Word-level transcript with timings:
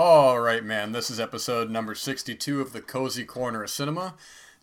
All 0.00 0.38
right, 0.38 0.62
man. 0.62 0.92
This 0.92 1.10
is 1.10 1.18
episode 1.18 1.70
number 1.70 1.92
62 1.92 2.60
of 2.60 2.72
the 2.72 2.80
Cozy 2.80 3.24
Corner 3.24 3.64
of 3.64 3.70
Cinema. 3.70 4.14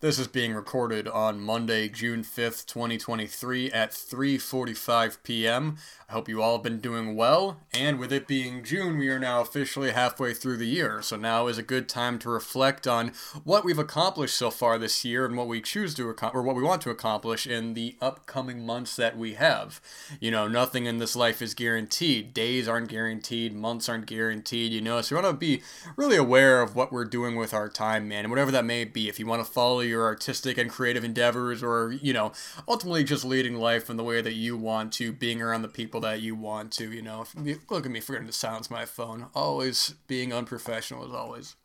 This 0.02 0.20
is 0.20 0.28
being 0.28 0.54
recorded 0.54 1.08
on 1.08 1.40
Monday, 1.40 1.88
June 1.88 2.22
5th, 2.22 2.66
2023 2.66 3.72
at 3.72 3.92
3:45 3.92 5.24
p.m. 5.24 5.78
I 6.10 6.14
hope 6.14 6.28
you 6.28 6.42
all 6.42 6.58
have 6.58 6.64
been 6.64 6.80
doing 6.80 7.16
well, 7.16 7.62
and 7.74 7.98
with 7.98 8.12
it 8.12 8.28
being 8.28 8.64
June, 8.64 8.98
we 8.98 9.08
are 9.08 9.18
now 9.18 9.40
officially 9.40 9.92
halfway 9.92 10.34
through 10.34 10.58
the 10.58 10.68
year. 10.68 11.02
So 11.02 11.16
now 11.16 11.48
is 11.48 11.58
a 11.58 11.64
good 11.64 11.88
time 11.88 12.20
to 12.20 12.30
reflect 12.30 12.86
on 12.86 13.14
what 13.46 13.64
we've 13.64 13.80
accomplished 13.80 14.36
so 14.36 14.52
far 14.52 14.78
this 14.78 15.06
year 15.06 15.26
and 15.26 15.38
what 15.38 15.48
we 15.48 15.62
choose 15.62 15.96
to 15.96 16.10
accomplish 16.10 16.38
or 16.38 16.44
what 16.44 16.58
we 16.58 16.62
want 16.62 16.82
to 16.84 16.92
accomplish 16.92 17.48
in 17.48 17.74
the 17.74 17.96
upcoming 18.02 18.66
months 18.66 18.98
that 18.98 19.18
we 19.18 19.36
have. 19.36 19.80
You 20.20 20.30
know, 20.30 20.48
nothing 20.48 20.86
in 20.86 20.98
this 20.98 21.16
life 21.16 21.42
is 21.42 21.54
guaranteed. 21.54 22.34
Days 22.34 22.68
aren't 22.68 22.90
guaranteed, 22.90 23.56
months 23.56 23.88
aren't 23.88 24.08
guaranteed, 24.08 24.74
you 24.74 24.82
know. 24.82 25.02
So 25.02 25.16
we 25.16 25.22
want 25.22 25.34
to 25.34 25.40
be 25.40 25.64
really 25.96 26.18
aware 26.18 26.62
of 26.62 26.76
what 26.76 26.92
we're 26.92 27.06
doing 27.06 27.38
with 27.38 27.54
our 27.54 27.70
time, 27.70 28.10
man, 28.10 28.26
and 28.26 28.30
whatever 28.30 28.52
that 28.52 28.66
may 28.66 28.84
be. 28.84 29.08
If 29.08 29.20
you 29.20 29.26
want 29.26 29.44
to 29.44 29.52
follow 29.52 29.85
your 29.86 30.04
artistic 30.04 30.58
and 30.58 30.70
creative 30.70 31.04
endeavors 31.04 31.64
or, 31.64 31.92
you 31.92 32.14
know, 32.14 32.32
ultimately 32.68 33.04
just 33.04 33.24
leading 33.26 33.56
life 33.56 33.90
in 33.90 33.98
the 33.98 34.04
way 34.04 34.22
that 34.22 34.34
you 34.34 34.58
want 34.58 34.94
to, 34.94 35.12
being 35.12 35.42
around 35.42 35.62
the 35.62 35.68
people 35.68 36.02
that 36.02 36.22
you 36.22 36.36
want 36.36 36.72
to, 36.74 36.92
you 36.92 37.02
know. 37.02 37.26
Look 37.70 37.86
at 37.86 37.92
me 37.92 38.00
forgetting 38.00 38.28
to 38.28 38.34
silence 38.34 38.70
my 38.70 38.86
phone. 38.86 39.28
Always 39.34 39.96
being 40.08 40.34
unprofessional 40.34 41.06
as 41.06 41.12
always. 41.12 41.56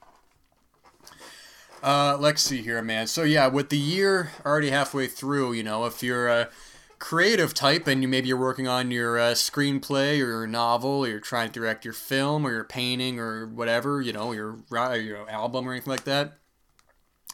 Uh, 1.82 2.16
let's 2.20 2.42
see 2.42 2.62
here, 2.62 2.82
man. 2.82 3.06
So 3.06 3.22
yeah, 3.22 3.46
with 3.46 3.70
the 3.70 3.78
year 3.78 4.30
already 4.44 4.70
halfway 4.70 5.06
through, 5.06 5.54
you 5.54 5.62
know, 5.62 5.86
if 5.86 6.02
you're 6.02 6.28
a 6.28 6.50
creative 6.98 7.54
type 7.54 7.86
and 7.86 8.02
you 8.02 8.08
maybe 8.08 8.28
you're 8.28 8.36
working 8.36 8.68
on 8.68 8.90
your 8.90 9.18
uh, 9.18 9.32
screenplay 9.32 10.12
or 10.16 10.28
your 10.28 10.46
novel, 10.46 11.06
or 11.06 11.08
you're 11.08 11.20
trying 11.20 11.48
to 11.48 11.58
direct 11.58 11.82
your 11.82 11.94
film 11.94 12.46
or 12.46 12.50
your 12.50 12.64
painting 12.64 13.18
or 13.18 13.46
whatever, 13.46 14.02
you 14.02 14.12
know, 14.12 14.32
your 14.32 14.58
your 14.70 15.30
album 15.30 15.66
or 15.66 15.72
anything 15.72 15.90
like 15.90 16.04
that, 16.04 16.34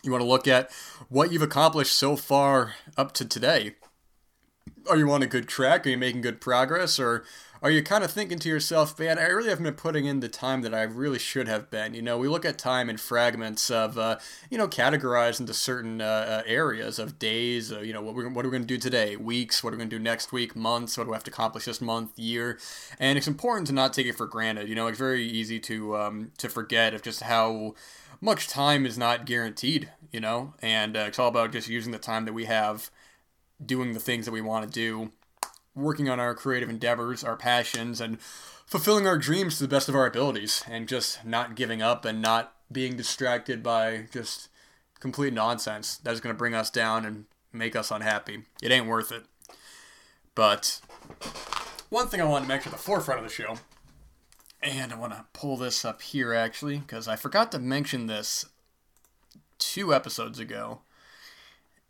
you 0.02 0.12
want 0.12 0.22
to 0.22 0.28
look 0.28 0.46
at 0.46 0.70
what 1.08 1.32
you've 1.32 1.42
accomplished 1.42 1.94
so 1.94 2.16
far 2.16 2.74
up 2.96 3.12
to 3.12 3.24
today. 3.24 3.74
Are 4.88 4.96
you 4.96 5.10
on 5.10 5.22
a 5.22 5.26
good 5.26 5.48
track? 5.48 5.86
Are 5.86 5.90
you 5.90 5.98
making 5.98 6.20
good 6.20 6.40
progress? 6.40 6.98
Or 6.98 7.24
are 7.62 7.70
you 7.70 7.82
kind 7.82 8.04
of 8.04 8.10
thinking 8.10 8.38
to 8.40 8.48
yourself, 8.48 8.98
man, 8.98 9.18
I 9.18 9.24
really 9.24 9.48
haven't 9.48 9.64
been 9.64 9.74
putting 9.74 10.04
in 10.04 10.20
the 10.20 10.28
time 10.28 10.62
that 10.62 10.74
I 10.74 10.82
really 10.82 11.18
should 11.18 11.48
have 11.48 11.70
been? 11.70 11.94
You 11.94 12.02
know, 12.02 12.18
we 12.18 12.28
look 12.28 12.44
at 12.44 12.58
time 12.58 12.90
in 12.90 12.96
fragments 12.96 13.70
of, 13.70 13.98
uh, 13.98 14.18
you 14.50 14.58
know, 14.58 14.68
categorized 14.68 15.40
into 15.40 15.54
certain 15.54 16.00
uh, 16.00 16.04
uh 16.04 16.42
areas 16.46 16.98
of 16.98 17.18
days, 17.18 17.72
uh, 17.72 17.80
you 17.80 17.92
know, 17.92 18.02
what, 18.02 18.14
we're, 18.14 18.28
what 18.28 18.44
are 18.44 18.48
we 18.48 18.52
going 18.52 18.62
to 18.62 18.68
do 18.68 18.78
today? 18.78 19.16
Weeks, 19.16 19.64
what 19.64 19.70
are 19.70 19.76
we 19.76 19.78
going 19.78 19.90
to 19.90 19.98
do 19.98 20.02
next 20.02 20.32
week? 20.32 20.54
Months, 20.54 20.96
what 20.96 21.04
do 21.04 21.10
we 21.10 21.14
have 21.14 21.24
to 21.24 21.30
accomplish 21.30 21.64
this 21.64 21.80
month, 21.80 22.18
year? 22.18 22.58
And 23.00 23.16
it's 23.16 23.26
important 23.26 23.66
to 23.68 23.72
not 23.72 23.92
take 23.92 24.06
it 24.06 24.16
for 24.16 24.26
granted. 24.26 24.68
You 24.68 24.74
know, 24.74 24.86
it's 24.86 24.98
very 24.98 25.26
easy 25.26 25.58
to, 25.60 25.96
um, 25.96 26.32
to 26.38 26.48
forget 26.48 26.94
of 26.94 27.02
just 27.02 27.22
how 27.22 27.74
much 28.20 28.48
time 28.48 28.86
is 28.86 28.98
not 28.98 29.26
guaranteed, 29.26 29.90
you 30.10 30.20
know, 30.20 30.54
and 30.62 30.96
uh, 30.96 31.00
it's 31.00 31.18
all 31.18 31.28
about 31.28 31.52
just 31.52 31.68
using 31.68 31.92
the 31.92 31.98
time 31.98 32.24
that 32.24 32.32
we 32.32 32.44
have 32.46 32.90
doing 33.64 33.92
the 33.92 34.00
things 34.00 34.26
that 34.26 34.32
we 34.32 34.40
want 34.40 34.66
to 34.66 34.70
do, 34.70 35.10
working 35.74 36.08
on 36.08 36.20
our 36.20 36.34
creative 36.34 36.68
endeavors, 36.68 37.24
our 37.24 37.36
passions, 37.36 38.00
and 38.00 38.20
fulfilling 38.20 39.06
our 39.06 39.18
dreams 39.18 39.56
to 39.56 39.62
the 39.64 39.68
best 39.68 39.88
of 39.88 39.94
our 39.94 40.06
abilities, 40.06 40.62
and 40.68 40.88
just 40.88 41.24
not 41.24 41.54
giving 41.54 41.80
up 41.80 42.04
and 42.04 42.20
not 42.20 42.54
being 42.70 42.96
distracted 42.96 43.62
by 43.62 44.06
just 44.12 44.48
complete 45.00 45.32
nonsense 45.32 45.98
that 45.98 46.12
is 46.12 46.20
going 46.20 46.34
to 46.34 46.38
bring 46.38 46.54
us 46.54 46.70
down 46.70 47.04
and 47.04 47.26
make 47.52 47.76
us 47.76 47.90
unhappy. 47.90 48.42
It 48.62 48.70
ain't 48.70 48.86
worth 48.86 49.12
it. 49.12 49.24
But 50.34 50.80
one 51.88 52.08
thing 52.08 52.20
I 52.20 52.24
wanted 52.24 52.44
to 52.44 52.48
mention 52.48 52.72
at 52.72 52.78
the 52.78 52.82
forefront 52.82 53.20
of 53.20 53.26
the 53.26 53.32
show 53.32 53.56
and 54.62 54.92
I 54.92 54.96
want 54.96 55.12
to 55.12 55.24
pull 55.32 55.56
this 55.56 55.84
up 55.84 56.02
here 56.02 56.32
actually, 56.32 56.78
because 56.78 57.08
I 57.08 57.16
forgot 57.16 57.52
to 57.52 57.58
mention 57.58 58.06
this 58.06 58.46
two 59.58 59.94
episodes 59.94 60.38
ago. 60.38 60.80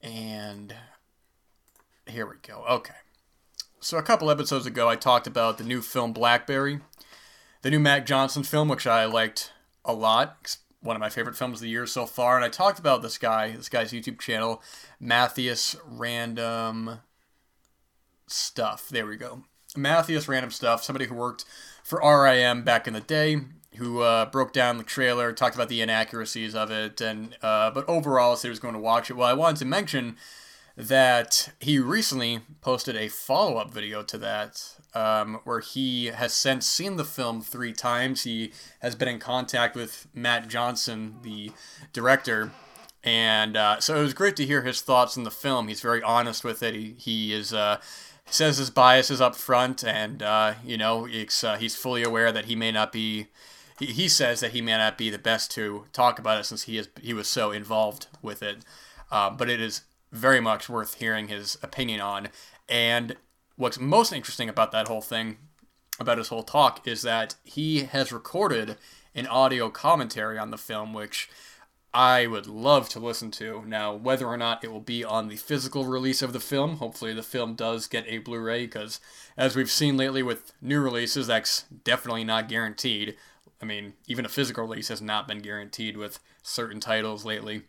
And 0.03 0.75
here 2.07 2.27
we 2.27 2.37
go. 2.47 2.65
Okay. 2.69 2.95
So, 3.81 3.99
a 3.99 4.03
couple 4.03 4.31
episodes 4.31 4.67
ago, 4.67 4.89
I 4.89 4.97
talked 4.97 5.27
about 5.27 5.59
the 5.59 5.65
new 5.65 5.81
film 5.81 6.13
Blackberry, 6.13 6.81
the 7.63 7.71
new 7.71 7.79
Matt 7.79 8.07
Johnson 8.07 8.43
film, 8.43 8.69
which 8.69 8.87
I 8.87 9.05
liked 9.05 9.53
a 9.85 9.93
lot. 9.93 10.39
It's 10.43 10.59
one 10.81 10.97
of 10.97 11.01
my 11.01 11.11
favorite 11.11 11.37
films 11.37 11.59
of 11.59 11.63
the 11.63 11.69
year 11.69 11.87
so 11.87 12.07
far. 12.07 12.37
And 12.37 12.45
I 12.45 12.49
talked 12.49 12.79
about 12.79 13.03
this 13.03 13.19
guy, 13.19 13.53
this 13.53 13.69
guy's 13.69 13.93
YouTube 13.93 14.21
channel, 14.21 14.63
Mathias 15.01 15.77
Random 15.85 17.01
Stuff. 18.27 18.89
There 18.89 19.07
we 19.07 19.17
go. 19.17 19.45
Mathias 19.77 20.29
Random 20.29 20.51
Stuff, 20.51 20.83
somebody 20.83 21.07
who 21.07 21.15
worked 21.15 21.45
for 21.83 22.01
RIM 22.01 22.63
back 22.63 22.87
in 22.87 22.95
the 22.95 23.01
day, 23.01 23.41
who 23.77 24.01
uh, 24.01 24.27
broke 24.27 24.53
down 24.53 24.79
the 24.79 24.85
trailer, 24.85 25.33
talked 25.33 25.55
about 25.55 25.69
the 25.69 25.83
inaccuracies 25.83 26.55
of 26.55 26.71
it, 26.71 27.01
and 27.01 27.37
uh, 27.43 27.71
but 27.71 27.89
overall 27.89 28.37
said 28.37 28.49
he 28.49 28.51
was 28.51 28.59
going 28.59 28.75
to 28.75 28.81
watch 28.81 29.11
it. 29.11 29.15
Well, 29.15 29.29
I 29.29 29.35
wanted 29.35 29.59
to 29.59 29.65
mention 29.65 30.17
that 30.77 31.51
he 31.61 31.79
recently 31.79 32.41
posted 32.61 32.97
a 32.97 33.09
follow 33.09 33.57
up 33.57 33.73
video 33.73 34.03
to 34.03 34.19
that. 34.19 34.73
Um, 34.95 35.41
where 35.45 35.61
he 35.61 36.07
has 36.07 36.33
since 36.33 36.65
seen 36.65 36.97
the 36.97 37.05
film 37.05 37.43
three 37.43 37.75
times. 37.75 38.25
He 38.25 38.55
has 38.79 38.95
been 38.95 39.09
in 39.09 39.19
contact 39.19 39.77
with 39.77 40.07
Matt 40.15 40.49
Johnson, 40.49 41.17
the 41.21 41.53
director, 41.93 42.51
and 43.07 43.57
uh, 43.57 43.79
so 43.79 43.95
it 43.97 44.03
was 44.03 44.15
great 44.15 44.35
to 44.37 44.45
hear 44.45 44.63
his 44.63 44.81
thoughts 44.81 45.17
on 45.17 45.25
the 45.25 45.31
film. 45.31 45.69
He's 45.69 45.81
very 45.81 46.03
honest 46.03 46.43
with 46.43 46.61
it. 46.63 46.75
He, 46.75 46.97
he 46.99 47.33
is 47.33 47.55
uh, 47.55 47.79
says 48.29 48.59
his 48.59 48.71
biases 48.71 49.21
up 49.21 49.37
front, 49.37 49.85
and 49.85 50.23
uh, 50.23 50.55
you 50.65 50.77
know 50.77 51.07
uh, 51.07 51.57
he's 51.57 51.77
fully 51.77 52.03
aware 52.03 52.33
that 52.33 52.47
he 52.47 52.57
may 52.57 52.73
not 52.73 52.93
be. 52.93 53.29
He, 53.79 53.87
he 53.87 54.09
says 54.09 54.41
that 54.41 54.53
he 54.53 54.61
may 54.61 54.77
not 54.77 54.99
be 54.99 55.11
the 55.11 55.19
best 55.19 55.51
to 55.53 55.85
talk 55.93 56.19
about 56.19 56.41
it 56.41 56.45
since 56.45 56.63
he 56.63 56.79
is 56.79 56.89
he 57.01 57.15
was 57.15 57.29
so 57.29 57.51
involved 57.51 58.07
with 58.23 58.43
it, 58.43 58.59
uh, 59.11 59.31
but 59.31 59.49
it 59.49 59.61
is 59.61 59.83
very 60.13 60.41
much 60.41 60.69
worth 60.69 60.95
hearing 60.95 61.29
his 61.29 61.59
opinion 61.63 62.01
on. 62.01 62.29
And 62.69 63.17
what's 63.57 63.79
most 63.79 64.13
interesting 64.13 64.49
about 64.49 64.73
that 64.73 64.89
whole 64.89 65.01
thing, 65.01 65.39
about 66.01 66.19
his 66.19 66.29
whole 66.29 66.43
talk, 66.43 66.87
is 66.87 67.03
that 67.03 67.35
he 67.45 67.85
has 67.85 68.13
recorded 68.13 68.77
an 69.15 69.27
audio 69.27 69.71
commentary 69.71 70.39
on 70.39 70.51
the 70.51 70.59
film, 70.59 70.93
which 70.93 71.29
I 71.97 72.27
would 72.27 72.47
love 72.47 72.91
to 72.91 73.01
listen 73.01 73.31
to. 73.33 73.65
Now, 73.67 73.95
whether 73.95 74.27
or 74.27 74.37
not 74.37 74.63
it 74.63 74.71
will 74.71 74.81
be 74.81 75.03
on 75.03 75.29
the 75.29 75.37
physical 75.37 75.87
release 75.87 76.21
of 76.21 76.35
the 76.35 76.41
film, 76.41 76.77
hopefully 76.77 77.15
the 77.15 77.23
film 77.23 77.55
does 77.55 77.87
get 77.87 78.05
a 78.07 78.19
Blu 78.19 78.39
ray, 78.39 78.67
because 78.67 79.01
as 79.35 79.57
we've 79.57 79.71
seen 79.71 79.97
lately 79.97 80.23
with 80.23 80.53
new 80.61 80.79
releases, 80.79 81.27
that's 81.27 81.63
definitely 81.85 82.23
not 82.23 82.51
guaranteed. 82.51 83.17
I 83.63 83.65
mean, 83.65 83.95
even 84.07 84.27
a 84.27 84.29
physical 84.29 84.65
release 84.65 84.89
has 84.89 85.01
not 85.01 85.27
been 85.27 85.39
guaranteed 85.39 85.97
with 85.97 86.19
certain 86.43 86.81
titles 86.81 87.25
lately. 87.25 87.63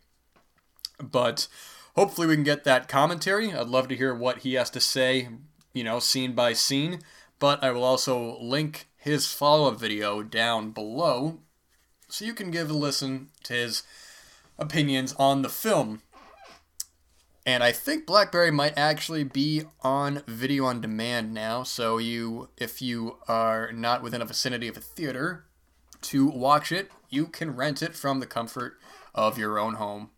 But 1.01 1.47
hopefully 1.95 2.27
we 2.27 2.35
can 2.35 2.43
get 2.43 2.65
that 2.65 2.89
commentary. 2.89 3.53
I'd 3.53 3.67
love 3.67 3.87
to 3.87 3.95
hear 3.95 4.13
what 4.13 4.39
he 4.39 4.55
has 4.55 4.69
to 4.71 4.81
say, 4.81 5.29
you 5.71 5.85
know, 5.85 5.99
scene 5.99 6.33
by 6.33 6.51
scene. 6.51 6.99
But 7.39 7.63
I 7.63 7.71
will 7.71 7.85
also 7.85 8.37
link 8.41 8.89
his 8.97 9.31
follow 9.31 9.69
up 9.71 9.79
video 9.79 10.21
down 10.21 10.71
below 10.71 11.39
so 12.09 12.25
you 12.25 12.33
can 12.33 12.51
give 12.51 12.69
a 12.69 12.73
listen 12.73 13.29
to 13.43 13.53
his 13.53 13.83
opinions 14.59 15.13
on 15.17 15.41
the 15.41 15.49
film. 15.49 16.01
And 17.45 17.63
I 17.63 17.71
think 17.71 18.05
BlackBerry 18.05 18.51
might 18.51 18.77
actually 18.77 19.23
be 19.23 19.63
on 19.81 20.21
video 20.27 20.65
on 20.65 20.81
demand 20.81 21.33
now. 21.33 21.63
So 21.63 21.97
you, 21.97 22.49
if 22.57 22.81
you 22.81 23.19
are 23.27 23.71
not 23.71 24.03
within 24.03 24.21
a 24.21 24.25
vicinity 24.25 24.67
of 24.67 24.75
a 24.75 24.81
theater 24.81 25.45
to 26.01 26.27
watch 26.27 26.71
it, 26.71 26.91
you 27.09 27.27
can 27.27 27.55
rent 27.55 27.81
it 27.81 27.95
from 27.95 28.19
the 28.19 28.25
comfort 28.25 28.77
of 29.15 29.37
your 29.37 29.57
own 29.57 29.75
home. 29.75 30.09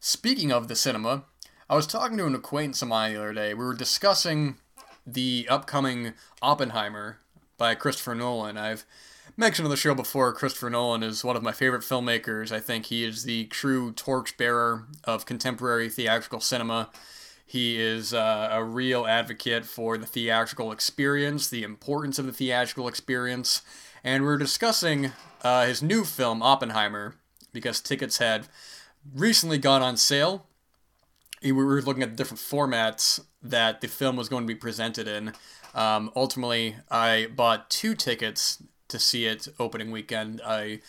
Speaking 0.00 0.50
of 0.50 0.66
the 0.66 0.74
cinema, 0.74 1.24
I 1.70 1.76
was 1.76 1.86
talking 1.86 2.16
to 2.18 2.26
an 2.26 2.34
acquaintance 2.34 2.82
of 2.82 2.88
mine 2.88 3.12
the 3.12 3.20
other 3.20 3.32
day. 3.32 3.54
We 3.54 3.64
were 3.64 3.74
discussing 3.74 4.56
the 5.06 5.46
upcoming 5.48 6.14
Oppenheimer 6.42 7.20
by 7.56 7.74
Christopher 7.74 8.14
Nolan. 8.14 8.56
I've 8.56 8.84
mentioned 9.38 9.66
on 9.66 9.70
the 9.70 9.76
show 9.76 9.94
before, 9.94 10.32
Christopher 10.32 10.68
Nolan 10.68 11.04
is 11.04 11.22
one 11.22 11.36
of 11.36 11.44
my 11.44 11.52
favorite 11.52 11.82
filmmakers. 11.82 12.50
I 12.50 12.58
think 12.58 12.86
he 12.86 13.04
is 13.04 13.22
the 13.22 13.44
true 13.44 13.92
torchbearer 13.92 14.86
of 15.04 15.26
contemporary 15.26 15.88
theatrical 15.88 16.40
cinema. 16.40 16.90
He 17.46 17.80
is 17.80 18.12
uh, 18.12 18.48
a 18.50 18.64
real 18.64 19.06
advocate 19.06 19.64
for 19.64 19.96
the 19.96 20.06
theatrical 20.06 20.72
experience, 20.72 21.48
the 21.48 21.62
importance 21.62 22.18
of 22.18 22.26
the 22.26 22.32
theatrical 22.32 22.88
experience, 22.88 23.62
and 24.02 24.24
we're 24.24 24.38
discussing 24.38 25.12
uh, 25.42 25.66
his 25.66 25.84
new 25.84 26.04
film, 26.04 26.42
Oppenheimer, 26.42 27.14
because 27.52 27.80
tickets 27.80 28.18
had 28.18 28.48
recently 29.14 29.58
gone 29.58 29.82
on 29.82 29.96
sale. 29.96 30.46
We 31.44 31.52
were 31.52 31.80
looking 31.80 32.02
at 32.02 32.10
the 32.10 32.16
different 32.16 32.40
formats 32.40 33.20
that 33.40 33.82
the 33.82 33.88
film 33.88 34.16
was 34.16 34.28
going 34.28 34.42
to 34.42 34.52
be 34.52 34.58
presented 34.58 35.06
in. 35.06 35.32
Um, 35.76 36.10
ultimately, 36.16 36.74
I 36.90 37.28
bought 37.34 37.70
two 37.70 37.94
tickets 37.94 38.60
to 38.88 38.98
see 38.98 39.26
it 39.26 39.48
opening 39.58 39.90
weekend. 39.90 40.40
I 40.44 40.80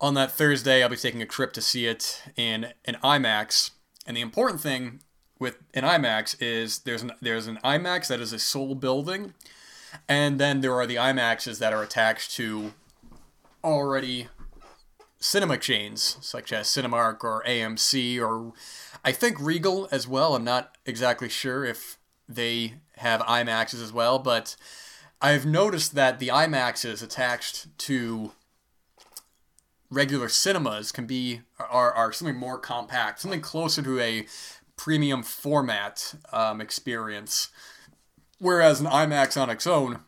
on 0.00 0.14
that 0.14 0.32
Thursday 0.32 0.82
I'll 0.82 0.88
be 0.88 0.96
taking 0.96 1.22
a 1.22 1.26
trip 1.26 1.52
to 1.54 1.60
see 1.60 1.86
it 1.86 2.22
in 2.36 2.72
an 2.84 2.96
IMAX. 3.02 3.70
And 4.06 4.16
the 4.16 4.20
important 4.20 4.60
thing 4.60 5.00
with 5.38 5.58
an 5.74 5.84
IMAX 5.84 6.36
is 6.40 6.80
there's 6.80 7.02
an 7.02 7.12
there's 7.20 7.46
an 7.46 7.58
IMAX 7.64 8.08
that 8.08 8.20
is 8.20 8.32
a 8.32 8.38
sole 8.38 8.74
building, 8.74 9.34
and 10.08 10.38
then 10.38 10.60
there 10.60 10.74
are 10.74 10.86
the 10.86 10.96
IMAXs 10.96 11.58
that 11.58 11.72
are 11.72 11.82
attached 11.82 12.32
to 12.32 12.72
already 13.64 14.28
cinema 15.18 15.58
chains 15.58 16.18
such 16.20 16.52
as 16.52 16.68
Cinemark 16.68 17.24
or 17.24 17.42
AMC 17.46 18.20
or 18.20 18.52
I 19.04 19.12
think 19.12 19.40
Regal 19.40 19.88
as 19.90 20.06
well. 20.06 20.34
I'm 20.34 20.44
not 20.44 20.76
exactly 20.84 21.28
sure 21.28 21.64
if 21.64 21.98
they 22.28 22.74
have 22.96 23.20
IMAXs 23.22 23.82
as 23.82 23.92
well, 23.92 24.18
but 24.18 24.56
I've 25.20 25.46
noticed 25.46 25.94
that 25.94 26.18
the 26.18 26.28
IMAXs 26.28 27.02
attached 27.02 27.76
to 27.78 28.32
regular 29.90 30.28
cinemas 30.28 30.92
can 30.92 31.06
be 31.06 31.40
are, 31.58 31.92
are 31.92 32.12
something 32.12 32.36
more 32.36 32.58
compact, 32.58 33.20
something 33.20 33.40
closer 33.40 33.82
to 33.82 34.00
a 34.00 34.26
premium 34.76 35.22
format 35.22 36.14
um, 36.32 36.60
experience. 36.60 37.48
Whereas 38.38 38.80
an 38.80 38.86
IMAX 38.86 39.40
on 39.40 39.48
its 39.48 39.66
own, 39.66 40.00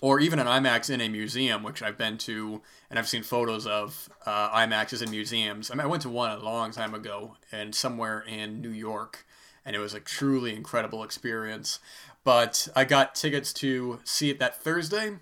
or 0.00 0.20
even 0.20 0.38
an 0.38 0.46
IMAX 0.46 0.88
in 0.88 1.00
a 1.00 1.08
museum, 1.08 1.62
which 1.62 1.82
I've 1.82 1.98
been 1.98 2.16
to 2.18 2.62
and 2.88 2.98
I've 2.98 3.08
seen 3.08 3.22
photos 3.22 3.66
of 3.66 4.08
uh, 4.24 4.50
IMAXs 4.56 5.02
in 5.02 5.10
museums. 5.10 5.70
I 5.70 5.74
mean, 5.74 5.82
I 5.82 5.86
went 5.86 6.02
to 6.02 6.08
one 6.08 6.30
a 6.30 6.42
long 6.42 6.70
time 6.70 6.94
ago 6.94 7.36
and 7.52 7.74
somewhere 7.74 8.20
in 8.20 8.62
New 8.62 8.70
York, 8.70 9.26
and 9.64 9.76
it 9.76 9.78
was 9.80 9.92
a 9.92 10.00
truly 10.00 10.56
incredible 10.56 11.04
experience. 11.04 11.80
But 12.24 12.68
I 12.76 12.84
got 12.84 13.14
tickets 13.14 13.52
to 13.54 14.00
see 14.04 14.30
it 14.30 14.38
that 14.38 14.62
Thursday 14.62 15.16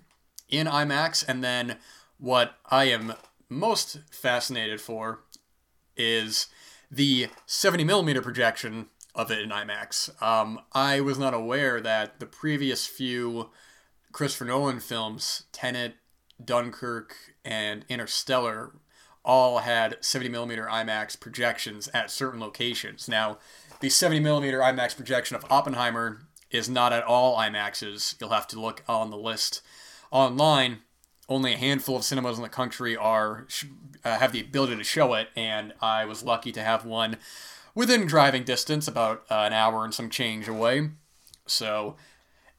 in 0.49 0.67
IMAX, 0.67 1.23
and 1.27 1.43
then 1.43 1.77
what 2.17 2.55
I 2.69 2.85
am 2.85 3.13
most 3.49 3.99
fascinated 4.11 4.81
for 4.81 5.21
is 5.95 6.47
the 6.91 7.27
70 7.45 7.83
millimeter 7.83 8.21
projection 8.21 8.87
of 9.15 9.31
it 9.31 9.39
in 9.39 9.49
IMAX. 9.49 10.21
Um, 10.21 10.61
I 10.73 11.01
was 11.01 11.17
not 11.17 11.33
aware 11.33 11.81
that 11.81 12.19
the 12.19 12.25
previous 12.25 12.85
few 12.85 13.49
Christopher 14.11 14.45
Nolan 14.45 14.79
films, 14.79 15.43
Tenet, 15.51 15.95
Dunkirk, 16.43 17.15
and 17.43 17.83
Interstellar, 17.89 18.73
all 19.25 19.59
had 19.59 19.97
70 19.99 20.29
millimeter 20.29 20.67
IMAX 20.71 21.19
projections 21.19 21.89
at 21.89 22.09
certain 22.09 22.39
locations. 22.39 23.09
Now, 23.09 23.39
the 23.81 23.89
70 23.89 24.21
millimeter 24.21 24.59
IMAX 24.59 24.95
projection 24.95 25.35
of 25.35 25.45
Oppenheimer 25.49 26.26
is 26.51 26.69
not 26.69 26.93
at 26.93 27.03
all 27.03 27.37
IMAXs. 27.37 28.19
You'll 28.19 28.29
have 28.29 28.47
to 28.47 28.59
look 28.59 28.83
on 28.87 29.09
the 29.09 29.17
list 29.17 29.61
online 30.11 30.79
only 31.29 31.53
a 31.53 31.57
handful 31.57 31.97
of 31.97 32.03
cinemas 32.03 32.37
in 32.37 32.43
the 32.43 32.49
country 32.49 32.95
are 32.95 33.47
uh, 34.03 34.17
have 34.17 34.31
the 34.31 34.41
ability 34.41 34.75
to 34.77 34.83
show 34.83 35.13
it, 35.13 35.29
and 35.35 35.73
I 35.81 36.05
was 36.05 36.23
lucky 36.23 36.51
to 36.53 36.63
have 36.63 36.85
one 36.85 37.17
within 37.75 38.05
driving 38.05 38.43
distance, 38.43 38.87
about 38.87 39.25
uh, 39.29 39.35
an 39.35 39.53
hour 39.53 39.83
and 39.83 39.93
some 39.93 40.09
change 40.09 40.47
away. 40.47 40.89
So 41.45 41.97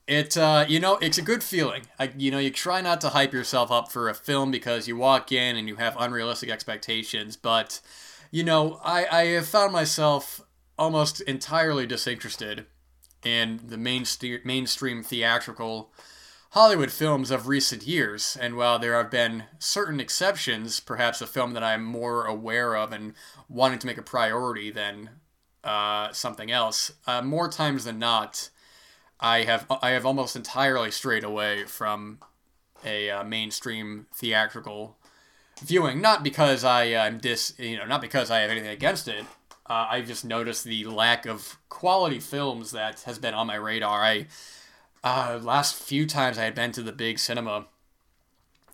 it 0.06 0.36
uh, 0.36 0.66
you 0.68 0.80
know 0.80 0.96
it's 0.98 1.18
a 1.18 1.22
good 1.22 1.42
feeling. 1.42 1.84
I, 1.98 2.12
you 2.16 2.30
know 2.30 2.38
you 2.38 2.50
try 2.50 2.80
not 2.80 3.00
to 3.02 3.10
hype 3.10 3.32
yourself 3.32 3.70
up 3.70 3.90
for 3.90 4.08
a 4.08 4.14
film 4.14 4.50
because 4.50 4.86
you 4.86 4.96
walk 4.96 5.32
in 5.32 5.56
and 5.56 5.66
you 5.68 5.76
have 5.76 5.96
unrealistic 5.98 6.50
expectations, 6.50 7.36
but 7.36 7.80
you 8.30 8.44
know 8.44 8.80
I 8.84 9.06
I 9.10 9.24
have 9.28 9.46
found 9.46 9.72
myself 9.72 10.42
almost 10.78 11.22
entirely 11.22 11.86
disinterested 11.86 12.66
in 13.24 13.60
the 13.66 13.76
mainstream 13.76 14.40
mainstream 14.44 15.02
theatrical 15.02 15.92
Hollywood 16.52 16.90
films 16.90 17.30
of 17.30 17.46
recent 17.46 17.86
years, 17.86 18.36
and 18.40 18.56
while 18.56 18.78
there 18.78 18.94
have 18.94 19.10
been 19.10 19.44
certain 19.58 20.00
exceptions, 20.00 20.80
perhaps 20.80 21.20
a 21.20 21.26
film 21.26 21.52
that 21.52 21.62
I'm 21.62 21.84
more 21.84 22.24
aware 22.24 22.74
of 22.74 22.90
and 22.92 23.12
wanting 23.48 23.78
to 23.80 23.86
make 23.86 23.98
a 23.98 24.02
priority 24.02 24.70
than 24.70 25.10
uh, 25.62 26.10
something 26.12 26.50
else, 26.50 26.92
uh, 27.06 27.20
more 27.20 27.50
times 27.50 27.84
than 27.84 27.98
not, 27.98 28.48
I 29.20 29.42
have 29.42 29.66
I 29.82 29.90
have 29.90 30.06
almost 30.06 30.36
entirely 30.36 30.90
strayed 30.90 31.24
away 31.24 31.64
from 31.64 32.20
a 32.84 33.10
uh, 33.10 33.24
mainstream 33.24 34.06
theatrical 34.14 34.96
viewing. 35.60 36.00
Not 36.00 36.22
because 36.22 36.64
I 36.64 36.84
am 36.84 37.18
dis, 37.18 37.52
you 37.58 37.76
know, 37.76 37.84
not 37.84 38.00
because 38.00 38.30
I 38.30 38.40
have 38.40 38.50
anything 38.50 38.70
against 38.70 39.08
it. 39.08 39.24
Uh, 39.68 39.86
I 39.90 40.00
just 40.00 40.24
noticed 40.24 40.64
the 40.64 40.84
lack 40.84 41.26
of 41.26 41.58
quality 41.68 42.20
films 42.20 42.70
that 42.70 43.00
has 43.02 43.18
been 43.18 43.34
on 43.34 43.46
my 43.46 43.56
radar. 43.56 44.02
I 44.02 44.26
uh, 45.04 45.38
last 45.42 45.74
few 45.74 46.06
times 46.06 46.38
I 46.38 46.44
had 46.44 46.54
been 46.54 46.72
to 46.72 46.82
the 46.82 46.92
big 46.92 47.18
cinema, 47.18 47.66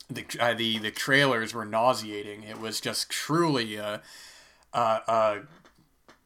the 0.08 0.24
uh, 0.38 0.54
the 0.54 0.78
the 0.78 0.90
trailers 0.90 1.52
were 1.52 1.64
nauseating. 1.64 2.44
It 2.44 2.60
was 2.60 2.80
just 2.80 3.10
truly 3.10 3.76
a, 3.76 4.02
uh, 4.72 5.00
uh, 5.06 5.38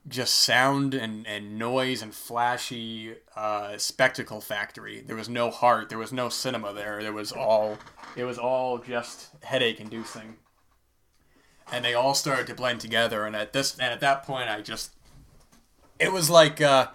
just 0.07 0.35
sound 0.35 0.95
and, 0.95 1.27
and 1.27 1.59
noise 1.59 2.03
and 2.03 2.15
flashy 2.15 3.15
uh, 3.37 3.77
spectacle 3.79 4.41
factory. 4.41 5.01
There 5.01 5.17
was 5.17 5.29
no 5.29 5.51
heart. 5.51 5.89
There 5.89 5.99
was 5.99 6.13
no 6.13 6.29
cinema 6.29 6.73
there. 6.73 7.03
There 7.03 7.13
was 7.13 7.33
all 7.33 7.79
it 8.17 8.25
was 8.25 8.39
all 8.39 8.79
just 8.79 9.31
headache 9.43 9.81
inducing. 9.81 10.37
And 11.71 11.85
they 11.85 11.95
all 11.95 12.15
started 12.15 12.47
to 12.47 12.55
blend 12.55 12.81
together. 12.81 13.25
And 13.25 13.37
at 13.37 13.53
this 13.53 13.79
and 13.79 13.93
at 13.93 14.01
that 14.01 14.25
point, 14.25 14.49
I 14.49 14.61
just 14.61 14.93
it 15.99 16.13
was 16.13 16.31
like 16.31 16.61
uh, 16.61 16.89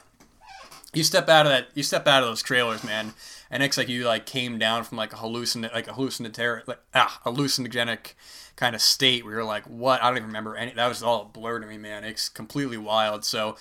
you 0.94 1.04
step 1.04 1.30
out 1.30 1.46
of 1.46 1.52
that 1.52 1.68
you 1.74 1.84
step 1.84 2.08
out 2.08 2.24
of 2.24 2.30
those 2.30 2.42
trailers 2.42 2.84
man 2.84 3.14
and 3.50 3.64
it's 3.64 3.78
like 3.78 3.90
you 3.90 4.06
like 4.06 4.26
came 4.26 4.58
down 4.58 4.84
from 4.84 4.98
like 4.98 5.14
a 5.14 5.18
hallucin 5.18 5.72
like 5.74 5.88
a 5.88 5.94
hallucinatory 5.94 6.62
like 6.68 6.80
ah 6.94 7.20
hallucinogenic 7.26 8.14
kind 8.56 8.76
of 8.76 8.82
state 8.82 9.26
where 9.26 9.36
you're 9.36 9.44
like 9.44 9.66
what? 9.66 10.02
I 10.02 10.08
don't 10.08 10.18
even 10.18 10.28
remember 10.28 10.56
any 10.56 10.72
that 10.74 10.88
was 10.88 11.04
all 11.04 11.26
blurred 11.26 11.64
to 11.64 11.68
me 11.68 11.78
man. 11.78 12.04
It's 12.04 12.30
completely 12.30 12.78
wild. 12.78 13.26
So 13.26 13.58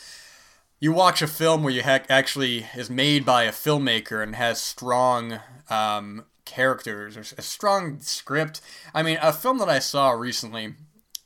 you 0.80 0.92
watch 0.92 1.22
a 1.22 1.28
film 1.28 1.62
where 1.62 1.72
you 1.72 1.82
ha- 1.82 2.04
actually 2.08 2.66
is 2.74 2.90
made 2.90 3.24
by 3.24 3.44
a 3.44 3.52
filmmaker 3.52 4.22
and 4.22 4.34
has 4.34 4.60
strong 4.60 5.38
um, 5.70 6.24
characters 6.44 7.16
or 7.16 7.20
a 7.38 7.42
strong 7.42 8.00
script. 8.00 8.60
I 8.92 9.02
mean 9.02 9.18
a 9.22 9.32
film 9.32 9.58
that 9.58 9.68
i 9.68 9.78
saw 9.78 10.10
recently 10.10 10.74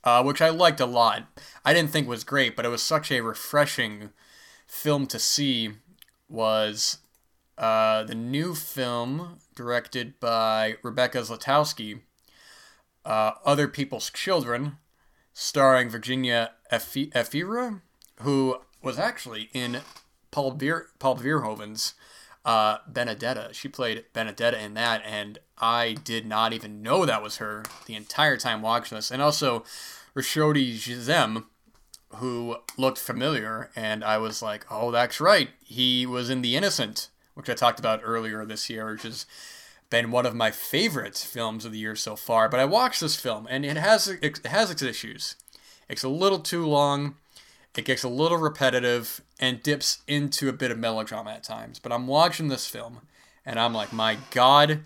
uh, 0.06 0.22
which 0.22 0.40
i 0.40 0.48
liked 0.48 0.80
a 0.80 0.86
lot. 0.86 1.24
I 1.64 1.74
didn't 1.74 1.90
think 1.90 2.08
was 2.08 2.24
great 2.24 2.56
but 2.56 2.64
it 2.64 2.70
was 2.70 2.82
such 2.82 3.12
a 3.12 3.20
refreshing 3.20 4.10
film 4.66 5.06
to 5.08 5.18
see 5.18 5.72
was 6.28 6.98
uh, 7.58 8.04
the 8.04 8.14
new 8.14 8.54
film 8.54 9.38
directed 9.54 10.18
by 10.20 10.76
Rebecca 10.82 11.18
Zlotowski, 11.18 12.00
uh, 13.04 13.32
Other 13.44 13.66
People's 13.68 14.10
Children, 14.10 14.76
starring 15.32 15.88
Virginia 15.88 16.52
Efira, 16.70 17.80
who 18.22 18.58
was 18.82 18.98
actually 18.98 19.48
in 19.52 19.80
Paul, 20.30 20.52
Ver- 20.52 20.88
Paul 20.98 21.16
Verhoeven's 21.16 21.94
uh, 22.46 22.78
Benedetta. 22.86 23.50
She 23.52 23.68
played 23.68 24.04
Benedetta 24.12 24.62
in 24.62 24.74
that, 24.74 25.02
and 25.04 25.38
I 25.58 25.96
did 26.04 26.24
not 26.24 26.52
even 26.52 26.80
know 26.80 27.04
that 27.04 27.22
was 27.22 27.38
her 27.38 27.64
the 27.86 27.96
entire 27.96 28.36
time 28.36 28.62
watching 28.62 28.96
this. 28.96 29.10
And 29.10 29.20
also, 29.20 29.64
Rashodi 30.14 30.74
Gizem, 30.74 31.46
who 32.14 32.58
looked 32.78 32.98
familiar, 32.98 33.70
and 33.74 34.04
I 34.04 34.18
was 34.18 34.42
like, 34.42 34.64
oh, 34.70 34.92
that's 34.92 35.20
right. 35.20 35.50
He 35.62 36.06
was 36.06 36.30
in 36.30 36.40
The 36.40 36.56
Innocent, 36.56 37.08
which 37.34 37.50
I 37.50 37.54
talked 37.54 37.80
about 37.80 38.00
earlier 38.04 38.44
this 38.44 38.70
year, 38.70 38.92
which 38.92 39.02
has 39.02 39.26
been 39.90 40.12
one 40.12 40.24
of 40.24 40.34
my 40.34 40.52
favorite 40.52 41.16
films 41.16 41.64
of 41.64 41.72
the 41.72 41.78
year 41.78 41.96
so 41.96 42.14
far. 42.14 42.48
But 42.48 42.60
I 42.60 42.64
watched 42.64 43.00
this 43.00 43.16
film, 43.16 43.48
and 43.50 43.66
it 43.66 43.76
has 43.76 44.06
it 44.08 44.46
has 44.46 44.70
its 44.70 44.82
issues. 44.82 45.34
It's 45.88 46.04
a 46.04 46.08
little 46.08 46.38
too 46.38 46.64
long. 46.64 47.16
It 47.76 47.84
gets 47.84 48.04
a 48.04 48.08
little 48.08 48.38
repetitive 48.38 49.20
and 49.38 49.62
dips 49.62 49.98
into 50.08 50.48
a 50.48 50.52
bit 50.52 50.70
of 50.70 50.78
melodrama 50.78 51.32
at 51.32 51.42
times. 51.42 51.78
But 51.78 51.92
I'm 51.92 52.06
watching 52.06 52.48
this 52.48 52.66
film, 52.66 53.02
and 53.44 53.60
I'm 53.60 53.74
like, 53.74 53.92
my 53.92 54.16
God, 54.30 54.80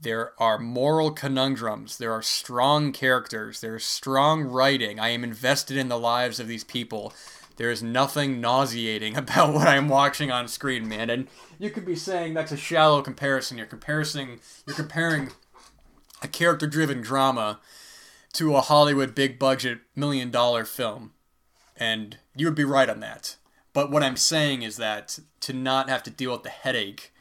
there 0.00 0.32
are 0.38 0.58
moral 0.58 1.10
conundrums. 1.10 1.98
There 1.98 2.12
are 2.12 2.22
strong 2.22 2.92
characters. 2.92 3.60
There's 3.60 3.84
strong 3.84 4.44
writing. 4.44 5.00
I 5.00 5.08
am 5.08 5.24
invested 5.24 5.76
in 5.76 5.88
the 5.88 5.98
lives 5.98 6.38
of 6.38 6.46
these 6.46 6.64
people. 6.64 7.12
There 7.56 7.70
is 7.72 7.82
nothing 7.82 8.40
nauseating 8.40 9.16
about 9.18 9.52
what 9.52 9.66
I'm 9.66 9.88
watching 9.88 10.30
on 10.30 10.46
screen, 10.46 10.88
man. 10.88 11.10
And 11.10 11.28
you 11.58 11.70
could 11.70 11.84
be 11.84 11.96
saying 11.96 12.34
that's 12.34 12.52
a 12.52 12.56
shallow 12.56 13.02
comparison. 13.02 13.58
You're 13.58 13.66
comparing 13.66 14.38
you're 14.66 14.76
comparing 14.76 15.30
a 16.22 16.28
character-driven 16.28 17.00
drama 17.00 17.60
to 18.34 18.54
a 18.54 18.60
Hollywood 18.60 19.14
big 19.14 19.38
budget 19.38 19.80
million 19.96 20.30
dollar 20.30 20.64
film. 20.64 21.12
And 21.78 22.18
you 22.36 22.46
would 22.46 22.54
be 22.54 22.64
right 22.64 22.90
on 22.90 23.00
that. 23.00 23.36
But 23.72 23.90
what 23.90 24.02
I'm 24.02 24.16
saying 24.16 24.62
is 24.62 24.76
that 24.76 25.20
to 25.40 25.52
not 25.52 25.88
have 25.88 26.02
to 26.02 26.10
deal 26.10 26.32
with 26.32 26.42
the 26.42 26.50
headache 26.50 27.12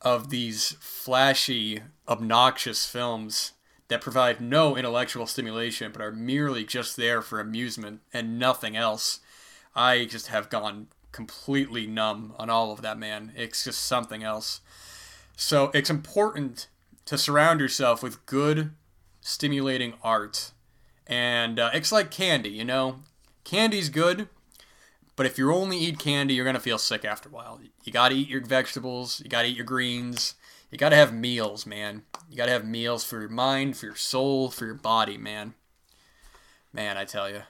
of 0.00 0.30
these 0.30 0.76
flashy, 0.80 1.82
obnoxious 2.08 2.86
films 2.86 3.52
that 3.88 4.00
provide 4.00 4.40
no 4.40 4.76
intellectual 4.76 5.26
stimulation 5.26 5.92
but 5.92 6.00
are 6.00 6.12
merely 6.12 6.64
just 6.64 6.96
there 6.96 7.20
for 7.20 7.38
amusement 7.38 8.00
and 8.12 8.38
nothing 8.38 8.76
else. 8.76 9.20
I 9.74 10.06
just 10.06 10.28
have 10.28 10.48
gone 10.48 10.86
completely 11.12 11.86
numb 11.86 12.34
on 12.38 12.48
all 12.48 12.72
of 12.72 12.82
that, 12.82 12.98
man. 12.98 13.32
It's 13.36 13.64
just 13.64 13.82
something 13.82 14.22
else. 14.22 14.60
So 15.36 15.70
it's 15.74 15.90
important 15.90 16.68
to 17.06 17.18
surround 17.18 17.60
yourself 17.60 18.02
with 18.02 18.24
good, 18.26 18.70
stimulating 19.20 19.94
art. 20.02 20.52
And 21.06 21.58
uh, 21.58 21.70
it's 21.74 21.92
like 21.92 22.10
candy, 22.10 22.50
you 22.50 22.64
know? 22.64 23.00
Candy's 23.44 23.88
good, 23.88 24.28
but 25.16 25.26
if 25.26 25.38
you 25.38 25.52
only 25.52 25.78
eat 25.78 25.98
candy, 25.98 26.34
you're 26.34 26.44
gonna 26.44 26.60
feel 26.60 26.78
sick 26.78 27.04
after 27.04 27.28
a 27.28 27.32
while. 27.32 27.60
You 27.84 27.92
gotta 27.92 28.14
eat 28.14 28.28
your 28.28 28.44
vegetables. 28.44 29.20
You 29.22 29.30
gotta 29.30 29.48
eat 29.48 29.56
your 29.56 29.66
greens. 29.66 30.34
You 30.70 30.78
gotta 30.78 30.96
have 30.96 31.12
meals, 31.12 31.66
man. 31.66 32.02
You 32.30 32.36
gotta 32.36 32.52
have 32.52 32.64
meals 32.64 33.04
for 33.04 33.20
your 33.20 33.28
mind, 33.28 33.76
for 33.76 33.86
your 33.86 33.96
soul, 33.96 34.50
for 34.50 34.66
your 34.66 34.74
body, 34.74 35.18
man. 35.18 35.54
Man, 36.72 36.96
I 36.96 37.04
tell 37.04 37.28
you. 37.28 37.42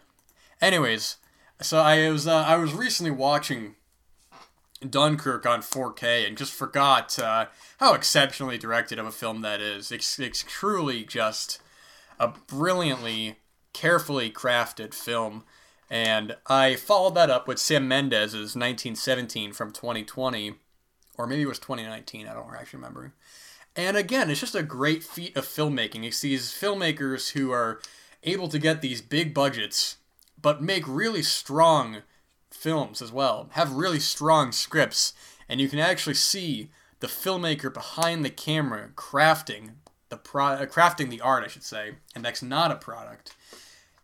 Anyways, 0.61 1.17
so 1.61 1.79
I 1.79 2.09
was 2.11 2.27
uh, 2.27 2.45
I 2.47 2.57
was 2.57 2.73
recently 2.73 3.11
watching 3.11 3.75
Dunkirk 4.89 5.45
on 5.45 5.61
4K 5.61 6.27
and 6.27 6.39
just 6.39 6.53
forgot 6.53 7.19
uh, 7.19 7.47
how 7.79 7.95
exceptionally 7.95 8.57
directed 8.57 8.99
of 8.99 9.07
a 9.07 9.13
film 9.13 9.43
that 9.43 9.61
is. 9.61 9.93
It's, 9.93 10.19
it's 10.19 10.43
truly 10.43 11.05
just 11.05 11.61
a 12.19 12.29
brilliantly, 12.29 13.37
carefully 13.73 14.31
crafted 14.31 14.95
film. 14.95 15.45
And 15.91 16.37
I 16.47 16.77
followed 16.77 17.17
that 17.17 17.31
up 17.31 17.49
with 17.49 17.59
Sam 17.59 17.89
Mendes's 17.89 18.55
1917 18.55 19.53
from 19.53 19.73
2020, 19.73 20.55
or 21.19 21.27
maybe 21.27 21.43
it 21.43 21.49
was 21.49 21.59
2019, 21.59 22.29
I 22.29 22.33
don't 22.33 22.55
actually 22.55 22.79
remember. 22.79 23.13
And 23.75 23.97
again, 23.97 24.31
it's 24.31 24.41
just 24.41 24.55
a 24.55 24.63
great 24.63 25.03
feat 25.03 25.37
of 25.37 25.45
filmmaking. 25.45 26.05
It's 26.05 26.21
these 26.21 26.51
filmmakers 26.51 27.33
who 27.33 27.51
are 27.51 27.81
able 28.23 28.49
to 28.49 28.59
get 28.59 28.83
these 28.83 29.03
big 29.03 29.35
budgets, 29.35 29.97
but 30.41 30.63
make 30.63 30.85
really 30.87 31.23
strong 31.23 31.99
films 32.51 33.03
as 33.03 33.11
well, 33.11 33.49
have 33.53 33.73
really 33.73 34.01
strong 34.01 34.53
scripts, 34.53 35.13
and 35.49 35.61
you 35.61 35.69
can 35.69 35.79
actually 35.79 36.15
see 36.15 36.71
the 37.01 37.07
filmmaker 37.07 37.73
behind 37.73 38.25
the 38.25 38.31
camera 38.31 38.91
crafting 38.95 39.71
the 40.11 40.17
pro- 40.17 40.47
uh, 40.47 40.67
crafting 40.67 41.09
the 41.09 41.21
art, 41.21 41.45
I 41.45 41.49
should 41.49 41.63
say, 41.65 41.95
and 42.15 42.25
that's 42.25 42.43
not 42.43 42.71
a 42.71 42.77
product. 42.77 43.35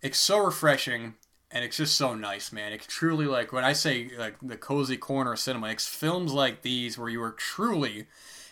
It's 0.01 0.19
so 0.19 0.39
refreshing 0.39 1.15
and 1.57 1.65
it's 1.65 1.79
just 1.79 1.97
so 1.97 2.15
nice, 2.15 2.53
man. 2.53 2.75
It's 2.75 2.87
truly 2.87 3.25
like 3.25 3.51
when 3.51 3.65
I 3.65 3.73
say 3.73 4.11
like 4.19 4.37
the 4.43 4.59
cozy 4.59 4.99
corner 4.99 5.35
cinema, 5.37 5.69
it's 5.69 5.87
films 5.87 6.35
like 6.35 6.61
these 6.61 6.99
where 6.99 7.09
you 7.09 7.23
are 7.23 7.33
truly 7.33 8.09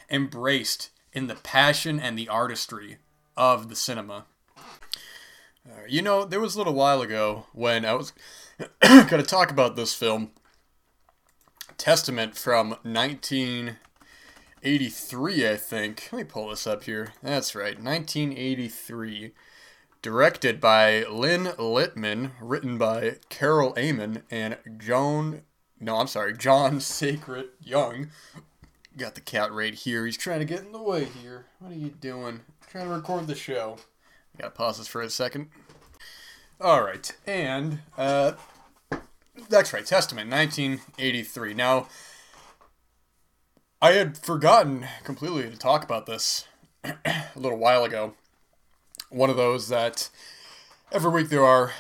embraced 0.09 0.89
in 1.13 1.27
the 1.27 1.35
passion 1.35 2.01
and 2.01 2.19
the 2.19 2.31
artistry 2.31 2.97
of 3.37 3.69
the 3.69 3.77
cinema. 3.77 4.25
Uh, 4.57 5.83
you 5.87 6.01
know, 6.01 6.25
there 6.25 6.41
was 6.41 6.55
a 6.55 6.59
little 6.59 6.73
while 6.73 7.03
ago 7.03 7.45
when 7.53 7.85
I 7.85 7.93
was 7.93 8.15
going 8.81 9.09
to 9.09 9.23
talk 9.23 9.51
about 9.51 9.77
this 9.77 9.95
film, 9.95 10.31
Testament 11.77 12.39
from 12.39 12.71
1983, 12.85 15.51
I 15.51 15.57
think. 15.57 16.09
Let 16.11 16.19
me 16.19 16.25
pull 16.25 16.49
this 16.49 16.67
up 16.67 16.85
here. 16.85 17.13
That's 17.23 17.55
right, 17.55 17.79
1983. 17.79 19.33
Directed 20.05 20.61
by 20.61 21.05
Lynne 21.05 21.47
Littman, 21.57 22.33
written 22.39 22.77
by 22.77 23.17
Carol 23.31 23.73
Amen 23.79 24.23
and 24.31 24.59
Joan. 24.77 25.45
No, 25.81 25.97
I'm 25.97 26.09
sorry, 26.09 26.37
John 26.37 26.79
Sacret 26.79 27.47
Young. 27.59 28.11
Got 28.99 29.15
the 29.15 29.23
cat 29.23 29.51
right 29.51 29.73
here. 29.73 30.05
He's 30.05 30.19
trying 30.19 30.41
to 30.41 30.45
get 30.45 30.61
in 30.61 30.73
the 30.73 30.83
way 30.83 31.07
here. 31.07 31.47
What 31.59 31.73
are 31.73 31.77
you 31.77 31.89
doing? 31.89 32.43
I'm 32.45 32.69
trying 32.69 32.89
to 32.89 32.95
record 32.95 33.29
the 33.29 33.35
show. 33.35 33.79
I 34.37 34.43
Gotta 34.43 34.51
pause 34.51 34.77
this 34.77 34.89
for 34.89 35.01
a 35.01 35.09
second. 35.09 35.49
All 36.61 36.83
right, 36.83 37.11
and 37.27 37.79
uh, 37.97 38.33
that's 39.49 39.73
right, 39.73 39.87
Testament, 39.87 40.31
1983. 40.31 41.55
Now, 41.55 41.89
I 43.81 43.93
had 43.93 44.19
forgotten 44.19 44.87
completely 45.03 45.49
to 45.49 45.57
talk 45.57 45.83
about 45.83 46.05
this 46.05 46.47
a 46.85 46.93
little 47.37 47.57
while 47.57 47.85
ago. 47.85 48.13
One 49.15 49.31
of 49.31 49.37
those 49.37 49.69
that 49.69 50.11
every 50.91 51.09
week 51.09 51.29
there 51.29 51.45
are 51.45 51.73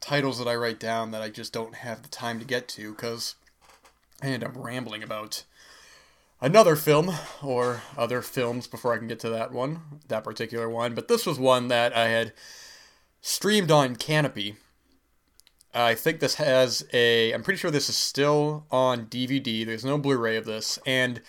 titles 0.00 0.38
that 0.38 0.48
I 0.48 0.54
write 0.54 0.80
down 0.80 1.10
that 1.10 1.20
I 1.20 1.28
just 1.28 1.52
don't 1.52 1.74
have 1.74 2.00
the 2.00 2.08
time 2.08 2.38
to 2.38 2.46
get 2.46 2.68
to 2.68 2.92
because 2.92 3.34
I 4.22 4.28
end 4.28 4.42
up 4.42 4.52
rambling 4.54 5.02
about 5.02 5.44
another 6.40 6.76
film 6.76 7.14
or 7.42 7.82
other 7.98 8.22
films 8.22 8.66
before 8.66 8.94
I 8.94 8.96
can 8.96 9.08
get 9.08 9.20
to 9.20 9.28
that 9.28 9.52
one, 9.52 10.00
that 10.08 10.24
particular 10.24 10.70
one. 10.70 10.94
But 10.94 11.08
this 11.08 11.26
was 11.26 11.38
one 11.38 11.68
that 11.68 11.94
I 11.94 12.08
had 12.08 12.32
streamed 13.20 13.70
on 13.70 13.94
Kanopy. 13.96 14.56
I 15.74 15.94
think 15.94 16.20
this 16.20 16.36
has 16.36 16.82
a. 16.94 17.32
I'm 17.32 17.42
pretty 17.42 17.58
sure 17.58 17.70
this 17.70 17.90
is 17.90 17.96
still 17.96 18.64
on 18.70 19.04
DVD. 19.04 19.66
There's 19.66 19.84
no 19.84 19.98
Blu 19.98 20.16
ray 20.16 20.38
of 20.38 20.46
this. 20.46 20.78
And 20.86 21.20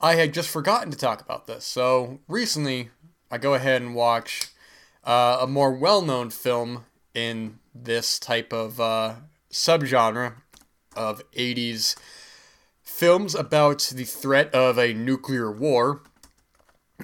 I 0.00 0.16
had 0.16 0.34
just 0.34 0.50
forgotten 0.50 0.90
to 0.90 0.98
talk 0.98 1.20
about 1.20 1.46
this. 1.46 1.64
So 1.64 2.18
recently, 2.26 2.90
I 3.30 3.38
go 3.38 3.54
ahead 3.54 3.82
and 3.82 3.94
watch 3.94 4.48
uh, 5.06 5.38
a 5.40 5.46
more 5.46 5.72
well 5.72 6.02
known 6.02 6.30
film 6.30 6.84
in 7.14 7.58
this 7.74 8.18
type 8.18 8.52
of 8.52 8.80
uh, 8.80 9.14
subgenre 9.50 10.34
of 10.94 11.22
80s 11.32 11.96
films 12.82 13.34
about 13.34 13.92
the 13.94 14.04
threat 14.04 14.52
of 14.54 14.78
a 14.78 14.92
nuclear 14.92 15.50
war. 15.50 16.02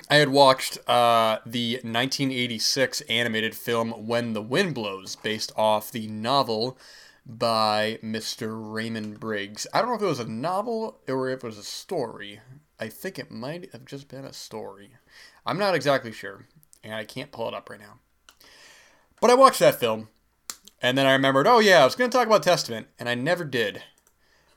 I 0.09 0.17
had 0.17 0.31
watched 0.31 0.79
uh, 0.89 1.39
the 1.45 1.75
1986 1.75 3.03
animated 3.03 3.55
film 3.55 4.07
When 4.07 4.33
the 4.33 4.41
Wind 4.41 4.75
Blows, 4.75 5.17
based 5.17 5.53
off 5.55 5.93
the 5.93 6.07
novel 6.07 6.79
by 7.27 7.99
Mr. 8.03 8.49
Raymond 8.53 9.21
Briggs. 9.21 9.67
I 9.73 9.81
don't 9.81 9.91
know 9.91 9.97
if 9.97 10.03
it 10.03 10.07
was 10.07 10.19
a 10.19 10.29
novel 10.29 11.01
or 11.09 11.29
if 11.29 11.45
it 11.45 11.47
was 11.47 11.59
a 11.59 11.63
story. 11.63 12.41
I 12.81 12.89
think 12.89 13.19
it 13.19 13.31
might 13.31 13.71
have 13.73 13.85
just 13.85 14.09
been 14.09 14.25
a 14.25 14.33
story. 14.33 14.97
I'm 15.45 15.59
not 15.59 15.75
exactly 15.75 16.13
sure, 16.13 16.47
and 16.83 16.95
I 16.95 17.05
can't 17.05 17.33
pull 17.33 17.49
it 17.49 17.55
up 17.55 17.71
right 17.71 17.81
now. 17.81 17.99
But 19.21 19.31
I 19.31 19.35
watched 19.35 19.61
that 19.61 19.79
film, 19.79 20.09
and 20.81 20.99
then 20.99 21.07
I 21.07 21.13
remembered, 21.13 21.47
oh 21.47 21.61
yeah, 21.61 21.83
I 21.83 21.85
was 21.85 21.95
going 21.95 22.11
to 22.11 22.17
talk 22.17 22.27
about 22.27 22.43
Testament, 22.43 22.89
and 22.99 23.09
I 23.09 23.15
never 23.15 23.45
did. 23.45 23.83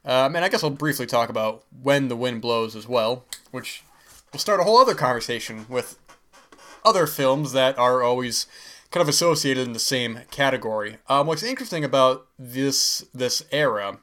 Um, 0.03 0.35
and 0.35 0.45
I 0.45 0.49
guess 0.49 0.63
I'll 0.63 0.69
briefly 0.69 1.05
talk 1.05 1.29
about 1.29 1.63
When 1.81 2.07
the 2.07 2.15
Wind 2.15 2.41
Blows 2.41 2.75
as 2.75 2.87
well, 2.87 3.25
which 3.51 3.83
will 4.31 4.39
start 4.39 4.59
a 4.59 4.63
whole 4.63 4.77
other 4.77 4.95
conversation 4.95 5.65
with 5.67 5.97
other 6.83 7.07
films 7.07 7.51
that 7.53 7.77
are 7.79 8.03
always 8.03 8.45
kind 8.91 9.01
of 9.01 9.09
associated 9.09 9.65
in 9.65 9.73
the 9.73 9.79
same 9.79 10.21
category. 10.31 10.97
Um, 11.09 11.27
what's 11.27 11.43
interesting 11.43 11.83
about 11.83 12.27
this 12.37 13.05
this 13.13 13.43
era, 13.51 13.97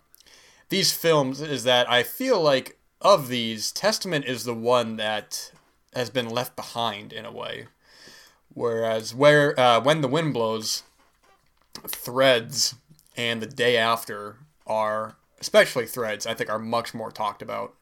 these 0.68 0.92
films, 0.92 1.40
is 1.40 1.64
that 1.64 1.88
I 1.88 2.02
feel 2.02 2.40
like 2.40 2.78
of 3.00 3.28
these, 3.28 3.72
Testament 3.72 4.24
is 4.24 4.44
the 4.44 4.54
one 4.54 4.96
that 4.96 5.52
has 5.94 6.10
been 6.10 6.28
left 6.28 6.56
behind 6.56 7.12
in 7.12 7.24
a 7.24 7.32
way. 7.32 7.66
Whereas 8.54 9.14
where 9.14 9.58
uh, 9.58 9.80
when 9.80 10.00
the 10.00 10.08
wind 10.08 10.34
blows, 10.34 10.82
Threads 11.86 12.74
and 13.16 13.40
the 13.42 13.46
day 13.46 13.76
after 13.76 14.36
are 14.66 15.16
especially 15.40 15.86
threads, 15.86 16.26
I 16.26 16.34
think 16.34 16.50
are 16.50 16.58
much 16.58 16.94
more 16.94 17.10
talked 17.10 17.42
about. 17.42 17.74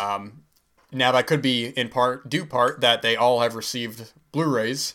Um, 0.00 0.42
now 0.90 1.12
that 1.12 1.26
could 1.26 1.42
be 1.42 1.66
in 1.66 1.88
part 1.88 2.28
due 2.28 2.44
part 2.44 2.80
that 2.80 3.02
they 3.02 3.14
all 3.14 3.40
have 3.40 3.54
received 3.54 4.12
Blu-rays. 4.32 4.94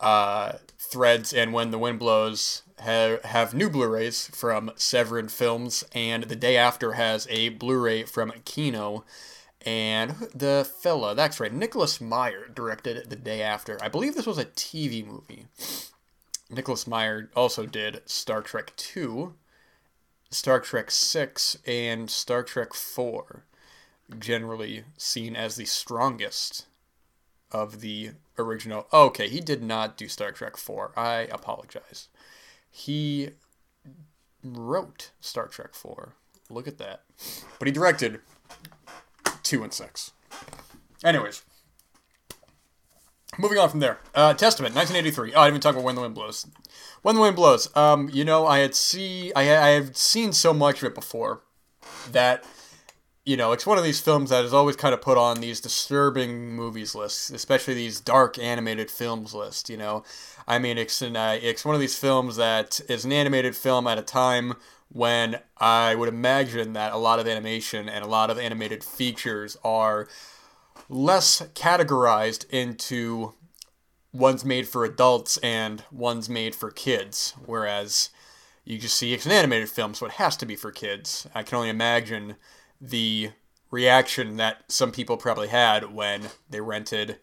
Uh, 0.00 0.54
threads 0.78 1.32
and 1.32 1.52
When 1.52 1.70
the 1.70 1.78
Wind 1.78 1.98
Blows 1.98 2.62
have, 2.80 3.22
have 3.22 3.54
new 3.54 3.70
Blu-rays 3.70 4.26
from 4.34 4.72
Severin 4.76 5.28
Films, 5.28 5.84
and 5.94 6.24
the 6.24 6.36
day 6.36 6.56
after 6.56 6.92
has 6.92 7.26
a 7.30 7.50
Blu-ray 7.50 8.02
from 8.02 8.32
Kino. 8.44 9.04
And 9.64 10.10
the 10.34 10.68
fella, 10.82 11.14
that's 11.14 11.40
right, 11.40 11.52
Nicholas 11.52 12.00
Meyer 12.00 12.48
directed 12.54 12.96
it 12.96 13.08
the 13.08 13.16
day 13.16 13.40
after. 13.40 13.78
I 13.82 13.88
believe 13.88 14.14
this 14.14 14.26
was 14.26 14.38
a 14.38 14.44
TV 14.44 15.06
movie. 15.06 15.46
Nicholas 16.50 16.86
Meyer 16.86 17.30
also 17.34 17.64
did 17.64 18.02
Star 18.04 18.42
Trek 18.42 18.72
2, 18.76 19.34
Star 20.30 20.60
Trek 20.60 20.90
6 20.90 21.58
and 21.66 22.10
Star 22.10 22.42
Trek 22.42 22.74
4, 22.74 23.44
generally 24.18 24.84
seen 24.98 25.34
as 25.34 25.56
the 25.56 25.64
strongest 25.64 26.66
of 27.50 27.80
the 27.80 28.10
original. 28.38 28.86
Okay, 28.92 29.28
he 29.28 29.40
did 29.40 29.62
not 29.62 29.96
do 29.96 30.08
Star 30.08 30.32
Trek 30.32 30.58
4. 30.58 30.92
I 30.96 31.28
apologize. 31.30 32.08
He 32.70 33.30
wrote 34.42 35.12
Star 35.20 35.46
Trek 35.46 35.74
4. 35.74 36.14
Look 36.50 36.68
at 36.68 36.78
that. 36.78 37.04
But 37.58 37.66
he 37.66 37.72
directed 37.72 38.20
2 39.44 39.62
and 39.62 39.72
6. 39.72 40.12
Anyways, 41.04 41.42
moving 43.38 43.58
on 43.58 43.70
from 43.70 43.80
there. 43.80 44.00
Uh, 44.14 44.34
Testament, 44.34 44.74
1983. 44.74 45.34
Oh, 45.34 45.40
I 45.40 45.44
didn't 45.44 45.52
even 45.52 45.60
talk 45.60 45.74
about 45.74 45.84
When 45.84 45.94
the 45.94 46.00
Wind 46.00 46.14
Blows. 46.14 46.46
When 47.02 47.14
the 47.14 47.20
Wind 47.20 47.36
Blows. 47.36 47.74
Um, 47.76 48.10
you 48.12 48.24
know, 48.24 48.46
I 48.46 48.58
had 48.58 48.74
see 48.74 49.32
I 49.34 49.42
I 49.42 49.68
have 49.70 49.96
seen 49.96 50.32
so 50.32 50.52
much 50.52 50.82
of 50.82 50.84
it 50.84 50.94
before 50.94 51.42
that 52.10 52.44
you 53.24 53.38
know, 53.38 53.52
it's 53.52 53.66
one 53.66 53.78
of 53.78 53.84
these 53.84 54.00
films 54.00 54.30
that 54.30 54.44
is 54.44 54.52
always 54.52 54.76
kind 54.76 54.92
of 54.92 55.00
put 55.00 55.16
on 55.16 55.40
these 55.40 55.60
disturbing 55.60 56.52
movies 56.54 56.94
lists, 56.94 57.30
especially 57.30 57.72
these 57.72 57.98
dark 57.98 58.38
animated 58.38 58.90
films 58.90 59.32
list. 59.32 59.70
You 59.70 59.78
know, 59.78 60.04
I 60.46 60.58
mean, 60.58 60.76
it's 60.76 61.00
an, 61.00 61.16
uh, 61.16 61.38
it's 61.40 61.64
one 61.64 61.74
of 61.74 61.80
these 61.80 61.96
films 61.96 62.36
that 62.36 62.80
is 62.88 63.04
an 63.06 63.12
animated 63.12 63.56
film 63.56 63.86
at 63.86 63.98
a 63.98 64.02
time 64.02 64.54
when 64.88 65.40
I 65.58 65.94
would 65.94 66.08
imagine 66.08 66.72
that 66.74 66.92
a 66.92 66.96
lot 66.96 67.18
of 67.18 67.26
animation 67.26 67.88
and 67.88 68.04
a 68.04 68.08
lot 68.08 68.30
of 68.30 68.38
animated 68.38 68.84
features 68.84 69.56
are 69.64 70.08
less 70.88 71.42
categorized 71.54 72.48
into 72.50 73.34
one's 74.12 74.44
made 74.44 74.68
for 74.68 74.84
adults 74.84 75.36
and 75.38 75.82
one's 75.90 76.28
made 76.28 76.54
for 76.54 76.70
kids. 76.70 77.34
Whereas 77.44 78.10
you 78.64 78.78
just 78.78 78.96
see 78.96 79.12
it's 79.12 79.26
an 79.26 79.32
animated 79.32 79.68
film, 79.68 79.94
so 79.94 80.06
it 80.06 80.12
has 80.12 80.36
to 80.38 80.46
be 80.46 80.56
for 80.56 80.70
kids. 80.70 81.26
I 81.34 81.42
can 81.42 81.56
only 81.56 81.68
imagine 81.68 82.36
the 82.80 83.32
reaction 83.70 84.36
that 84.36 84.64
some 84.68 84.92
people 84.92 85.16
probably 85.16 85.48
had 85.48 85.92
when 85.92 86.28
they 86.48 86.60
rented 86.60 87.18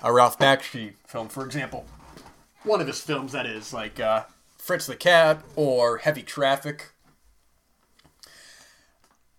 a 0.00 0.12
Ralph 0.12 0.38
Bakshi 0.38 0.94
film, 1.06 1.28
for 1.28 1.44
example. 1.44 1.84
One 2.64 2.80
of 2.80 2.86
his 2.86 3.00
films, 3.00 3.32
that 3.32 3.46
is, 3.46 3.72
like 3.72 4.00
uh, 4.00 4.24
Fritz 4.62 4.86
the 4.86 4.94
Cat 4.94 5.42
or 5.56 5.98
Heavy 5.98 6.22
Traffic. 6.22 6.92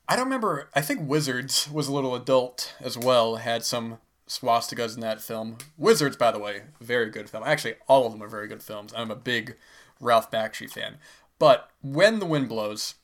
I 0.06 0.18
don't 0.18 0.26
remember. 0.26 0.68
I 0.76 0.82
think 0.82 1.08
Wizards 1.08 1.70
was 1.72 1.88
a 1.88 1.94
little 1.94 2.14
adult 2.14 2.76
as 2.82 2.98
well. 2.98 3.38
Had 3.38 3.64
some 3.64 4.00
swastikas 4.28 4.96
in 4.96 5.00
that 5.00 5.22
film. 5.22 5.60
Wizards, 5.78 6.18
by 6.18 6.32
the 6.32 6.40
way, 6.40 6.64
very 6.82 7.10
good 7.10 7.30
film. 7.30 7.46
Actually, 7.46 7.76
all 7.88 8.06
of 8.06 8.12
them 8.12 8.22
are 8.22 8.28
very 8.28 8.50
good 8.50 8.62
films. 8.62 8.94
I'm 8.98 9.12
a 9.12 9.16
big 9.16 9.56
Ralph 10.02 10.30
Bakshi 10.30 10.70
fan. 10.70 10.98
But 11.40 11.72
When 11.82 12.20
the 12.20 12.26
Wind 12.26 12.50
Blows, 12.50 12.96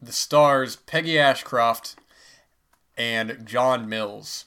the 0.00 0.12
stars 0.12 0.76
Peggy 0.76 1.18
Ashcroft 1.18 1.96
and 2.96 3.44
John 3.44 3.88
Mills. 3.88 4.44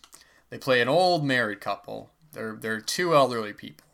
They 0.51 0.57
play 0.57 0.79
an 0.79 0.87
old 0.87 1.25
married 1.25 1.59
couple. 1.59 2.11
They're 2.31 2.55
they're 2.55 2.79
two 2.79 3.13
elderly 3.13 3.51
people, 3.51 3.85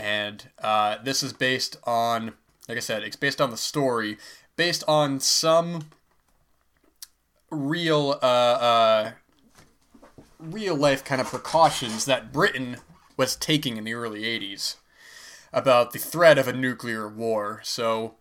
and 0.00 0.48
uh, 0.62 0.96
this 1.04 1.22
is 1.22 1.34
based 1.34 1.76
on, 1.84 2.32
like 2.66 2.78
I 2.78 2.80
said, 2.80 3.02
it's 3.02 3.16
based 3.16 3.38
on 3.38 3.50
the 3.50 3.58
story, 3.58 4.16
based 4.56 4.82
on 4.88 5.20
some 5.20 5.90
real 7.50 8.18
uh, 8.22 8.24
uh, 8.24 9.10
real 10.38 10.74
life 10.74 11.04
kind 11.04 11.20
of 11.20 11.26
precautions 11.26 12.06
that 12.06 12.32
Britain 12.32 12.78
was 13.18 13.36
taking 13.36 13.76
in 13.76 13.84
the 13.84 13.92
early 13.92 14.22
80s 14.22 14.76
about 15.52 15.92
the 15.92 15.98
threat 15.98 16.38
of 16.38 16.48
a 16.48 16.52
nuclear 16.54 17.06
war. 17.06 17.60
So 17.62 18.14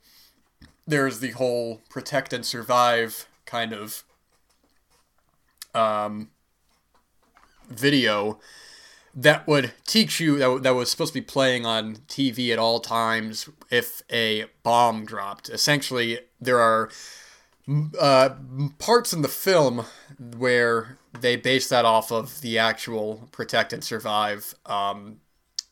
there's 0.85 1.21
the 1.21 1.31
whole 1.31 1.79
protect 1.89 2.33
and 2.33 2.45
survive 2.45 3.27
kind 3.45 3.71
of 3.71 4.03
um, 5.73 6.31
video 7.69 8.39
that 9.15 9.47
would 9.47 9.73
teach 9.85 10.19
you 10.19 10.37
that, 10.37 10.63
that 10.63 10.75
was 10.75 10.91
supposed 10.91 11.13
to 11.13 11.21
be 11.21 11.25
playing 11.25 11.65
on 11.65 11.97
TV 12.07 12.51
at 12.51 12.59
all 12.59 12.79
times 12.79 13.49
if 13.69 14.01
a 14.11 14.45
bomb 14.63 15.05
dropped. 15.05 15.49
Essentially, 15.49 16.19
there 16.39 16.59
are 16.59 16.89
uh, 17.99 18.29
parts 18.77 19.13
in 19.13 19.21
the 19.21 19.27
film 19.27 19.85
where 20.37 20.97
they 21.19 21.35
base 21.35 21.69
that 21.69 21.85
off 21.85 22.11
of 22.11 22.41
the 22.41 22.57
actual 22.57 23.29
Protect 23.31 23.73
and 23.73 23.83
Survive 23.83 24.55
um, 24.65 25.17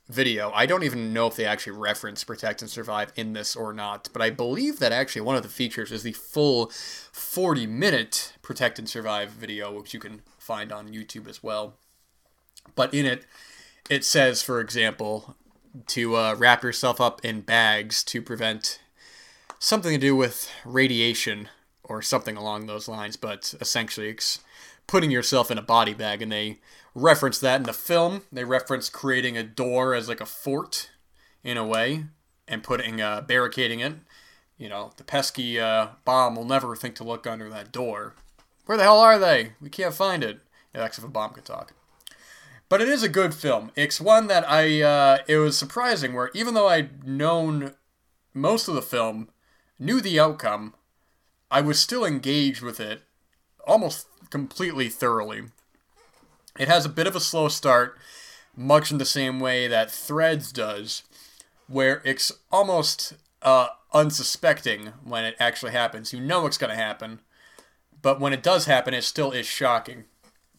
video. 0.08 0.52
I 0.54 0.66
don't 0.66 0.84
even 0.84 1.14
know 1.14 1.28
if 1.28 1.36
they 1.36 1.46
actually 1.46 1.78
reference 1.78 2.24
Protect 2.24 2.62
and 2.62 2.70
Survive 2.70 3.12
in 3.16 3.34
this 3.34 3.56
or 3.56 3.74
not, 3.74 4.10
but 4.14 4.22
I 4.22 4.30
believe 4.30 4.80
that 4.80 4.92
actually 4.92 5.22
one 5.22 5.36
of 5.36 5.44
the 5.44 5.50
features 5.50 5.92
is 5.92 6.04
the 6.04 6.14
full 6.14 6.72
40 7.12 7.68
minute 7.68 8.34
Protect 8.42 8.80
and 8.80 8.90
Survive 8.90 9.30
video, 9.32 9.74
which 9.74 9.94
you 9.94 10.00
can 10.00 10.22
find 10.38 10.72
on 10.72 10.90
YouTube 10.90 11.28
as 11.28 11.44
well. 11.44 11.76
But 12.76 12.94
in 12.94 13.06
it, 13.06 13.26
it 13.90 14.04
says, 14.04 14.42
for 14.42 14.60
example, 14.60 15.36
to 15.88 16.16
uh, 16.16 16.36
wrap 16.38 16.64
yourself 16.64 17.00
up 17.00 17.24
in 17.24 17.42
bags 17.42 18.04
to 18.06 18.22
prevent 18.22 18.80
something 19.60 19.92
to 19.92 19.98
do 19.98 20.16
with 20.16 20.52
radiation 20.66 21.50
or 21.84 22.02
something 22.02 22.36
along 22.36 22.66
those 22.66 22.88
lines, 22.88 23.16
but 23.16 23.54
essentially 23.62 24.10
it's 24.10 24.40
putting 24.88 25.12
yourself 25.12 25.50
in 25.50 25.58
a 25.58 25.64
body 25.64 25.94
bag. 25.94 26.22
And 26.22 26.32
they 26.32 26.60
reference 26.94 27.40
that 27.40 27.62
in 27.62 27.64
the 27.66 27.74
film. 27.74 28.24
They 28.32 28.44
reference 28.44 28.90
creating 28.90 29.38
a 29.38 29.44
door 29.44 29.94
as 29.94 30.10
like 30.10 30.22
a 30.22 30.26
fort 30.26 30.90
in 31.44 31.58
a 31.58 31.66
way 31.66 32.06
and 32.48 32.64
putting, 32.64 33.02
uh, 33.02 33.22
barricading 33.22 33.80
it. 33.80 33.94
You 34.58 34.70
know, 34.70 34.92
the 34.98 35.04
pesky 35.04 35.60
uh, 35.60 35.90
bomb 36.04 36.36
will 36.36 36.46
never 36.46 36.76
think 36.76 36.96
to 36.96 37.04
look 37.04 37.28
under 37.28 37.50
that 37.50 37.72
door. 37.72 38.16
Where 38.66 38.78
the 38.78 38.84
hell 38.84 39.00
are 39.00 39.20
they? 39.20 39.54
We 39.62 39.70
can't 39.70 39.94
find 39.94 40.24
it. 40.24 40.40
Yeah, 40.74 40.82
that's 40.82 40.98
if 40.98 41.04
a 41.04 41.08
bomb 41.08 41.32
could 41.32 41.46
talk. 41.46 41.74
But 42.70 42.82
it 42.82 42.90
is 42.90 43.04
a 43.04 43.10
good 43.10 43.34
film. 43.34 43.72
It's 43.76 44.02
one 44.02 44.28
that 44.28 44.50
I, 44.50 44.82
uh, 44.82 45.18
it 45.28 45.38
was 45.38 45.58
surprising 45.58 46.14
where 46.14 46.32
even 46.34 46.54
though 46.54 46.68
I'd 46.68 47.08
known 47.08 47.74
most 48.34 48.68
of 48.68 48.76
the 48.76 48.82
film, 48.82 49.30
knew 49.80 50.02
the 50.02 50.20
outcome, 50.20 50.76
I 51.50 51.62
was 51.62 51.80
still 51.80 52.04
engaged 52.04 52.62
with 52.62 52.80
it 52.80 53.04
almost 53.66 54.08
completely 54.30 54.90
thoroughly. 54.90 55.44
It 56.60 56.68
has 56.68 56.86
a 56.86 56.90
bit 56.90 57.08
of 57.08 57.16
a 57.16 57.22
slow 57.22 57.48
start, 57.48 57.98
much 58.56 58.92
in 58.92 58.98
the 58.98 59.06
same 59.06 59.40
way 59.40 59.68
that 59.68 59.92
Threads 59.92 60.52
does, 60.52 61.04
where 61.68 62.02
it's 62.04 62.32
almost 62.52 63.14
uh, 63.42 63.68
unsuspecting 63.94 64.94
when 65.04 65.24
it 65.24 65.36
actually 65.40 65.72
happens. 65.72 66.14
You 66.14 66.20
know 66.20 66.46
it's 66.46 66.58
going 66.58 66.72
to 66.72 66.76
happen, 66.76 67.20
but 68.02 68.20
when 68.20 68.34
it 68.34 68.44
does 68.44 68.66
happen, 68.66 68.94
it 68.94 69.04
still 69.04 69.32
is 69.32 69.46
shocking. 69.46 70.06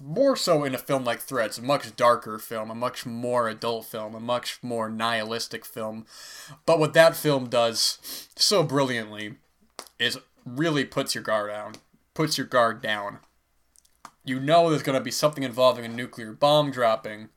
More 0.01 0.37
so 0.37 0.63
in 0.63 0.75
a 0.75 0.79
film 0.79 1.05
like 1.05 1.21
Threads, 1.21 1.59
a 1.59 1.63
much 1.63 1.97
darker 1.97 2.39
film, 2.39 2.71
a 2.71 2.75
much 2.75 3.05
more 3.05 3.49
adult 3.49 3.87
film, 3.87 4.15
a 4.15 4.21
much 4.21 4.59
more 4.63 4.89
nihilistic 4.89 5.65
film. 5.65 6.07
But 6.67 6.79
what 6.79 6.95
that 6.95 7.17
film 7.17 7.49
does 7.49 8.29
so 8.37 8.63
brilliantly 8.63 9.35
is 9.99 10.19
really 10.45 10.85
puts 10.85 11.15
your 11.15 11.25
guard 11.25 11.51
down. 11.51 11.75
Puts 12.15 12.39
your 12.39 12.47
guard 12.47 12.81
down. 12.81 13.19
You 14.25 14.39
know 14.39 14.71
there's 14.71 14.83
going 14.83 14.99
to 14.99 15.05
be 15.05 15.11
something 15.11 15.43
involving 15.43 15.85
a 15.85 15.89
nuclear 15.89 16.33
bomb 16.33 16.71
dropping. 16.71 17.31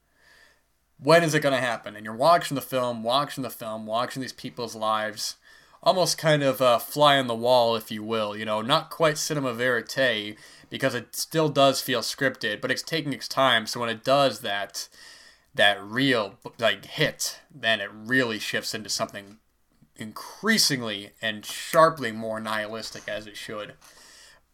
When 1.00 1.24
is 1.24 1.34
it 1.34 1.42
going 1.42 1.56
to 1.56 1.62
happen? 1.62 1.96
And 1.96 2.06
you're 2.06 2.16
watching 2.16 2.56
the 2.56 2.62
film, 2.62 3.02
watching 3.02 3.44
the 3.44 3.50
film, 3.50 3.88
watching 3.88 4.22
these 4.22 4.34
people's 4.34 4.76
lives, 4.76 5.38
almost 5.82 6.18
kind 6.18 6.44
of 6.44 6.62
uh, 6.62 6.78
fly 6.78 7.18
on 7.18 7.26
the 7.26 7.34
wall, 7.34 7.76
if 7.76 7.90
you 7.90 8.04
will. 8.04 8.38
You 8.38 8.46
know, 8.46 8.62
not 8.62 8.92
quite 8.92 9.18
cinema 9.18 9.54
verite 9.54 10.38
because 10.72 10.96
it 10.96 11.16
still 11.16 11.50
does 11.50 11.82
feel 11.82 12.00
scripted, 12.00 12.62
but 12.62 12.72
it's 12.72 12.82
taking 12.82 13.14
its 13.14 13.28
time. 13.28 13.68
So 13.68 13.80
when 13.82 13.90
it 13.90 14.04
does 14.04 14.40
that, 14.40 14.88
that 15.54 15.84
real 15.84 16.40
like 16.58 16.86
hit, 16.86 17.42
then 17.54 17.82
it 17.82 17.92
really 17.94 18.40
shifts 18.40 18.74
into 18.74 18.90
something 18.90 19.38
increasingly 19.98 21.12
and 21.22 21.46
sharply 21.46 22.12
more 22.12 22.40
nihilistic 22.40 23.04
as 23.08 23.28
it 23.28 23.38
should. 23.38 23.74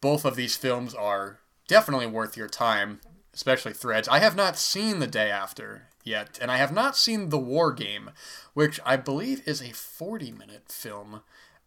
Both 0.01 0.25
of 0.25 0.35
these 0.35 0.57
films 0.57 0.93
are 0.93 1.39
definitely 1.67 2.07
worth 2.07 2.35
your 2.35 2.49
time, 2.49 2.99
especially 3.33 3.73
Threads. 3.73 4.07
I 4.07 4.19
have 4.19 4.35
not 4.35 4.57
seen 4.57 4.99
The 4.99 5.07
Day 5.07 5.29
After 5.29 5.83
yet, 6.03 6.39
and 6.41 6.49
I 6.49 6.57
have 6.57 6.73
not 6.73 6.97
seen 6.97 7.29
The 7.29 7.37
War 7.37 7.71
Game, 7.71 8.09
which 8.55 8.79
I 8.83 8.97
believe 8.97 9.47
is 9.47 9.61
a 9.61 9.71
40 9.71 10.31
minute 10.31 10.71
film, 10.71 11.21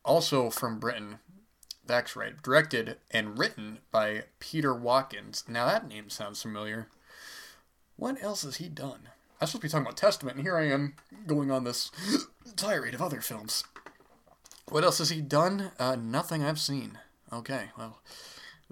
also 0.04 0.50
from 0.50 0.80
Britain. 0.80 1.20
That's 1.90 2.14
right, 2.14 2.40
directed 2.40 2.98
and 3.10 3.36
written 3.36 3.78
by 3.90 4.22
Peter 4.38 4.72
Watkins. 4.72 5.42
Now 5.48 5.66
that 5.66 5.88
name 5.88 6.08
sounds 6.08 6.40
familiar. 6.40 6.86
What 7.96 8.22
else 8.22 8.44
has 8.44 8.58
he 8.58 8.68
done? 8.68 9.08
I'm 9.40 9.48
supposed 9.48 9.54
to 9.54 9.58
be 9.58 9.68
talking 9.68 9.86
about 9.86 9.96
Testament, 9.96 10.36
and 10.36 10.46
here 10.46 10.56
I 10.56 10.68
am 10.68 10.94
going 11.26 11.50
on 11.50 11.64
this 11.64 11.90
tirade 12.56 12.94
of 12.94 13.02
other 13.02 13.20
films. 13.20 13.64
What 14.68 14.84
else 14.84 14.98
has 14.98 15.10
he 15.10 15.20
done? 15.20 15.72
Uh, 15.80 15.96
nothing 15.96 16.44
I've 16.44 16.60
seen. 16.60 16.96
Okay, 17.32 17.70
well, 17.76 17.98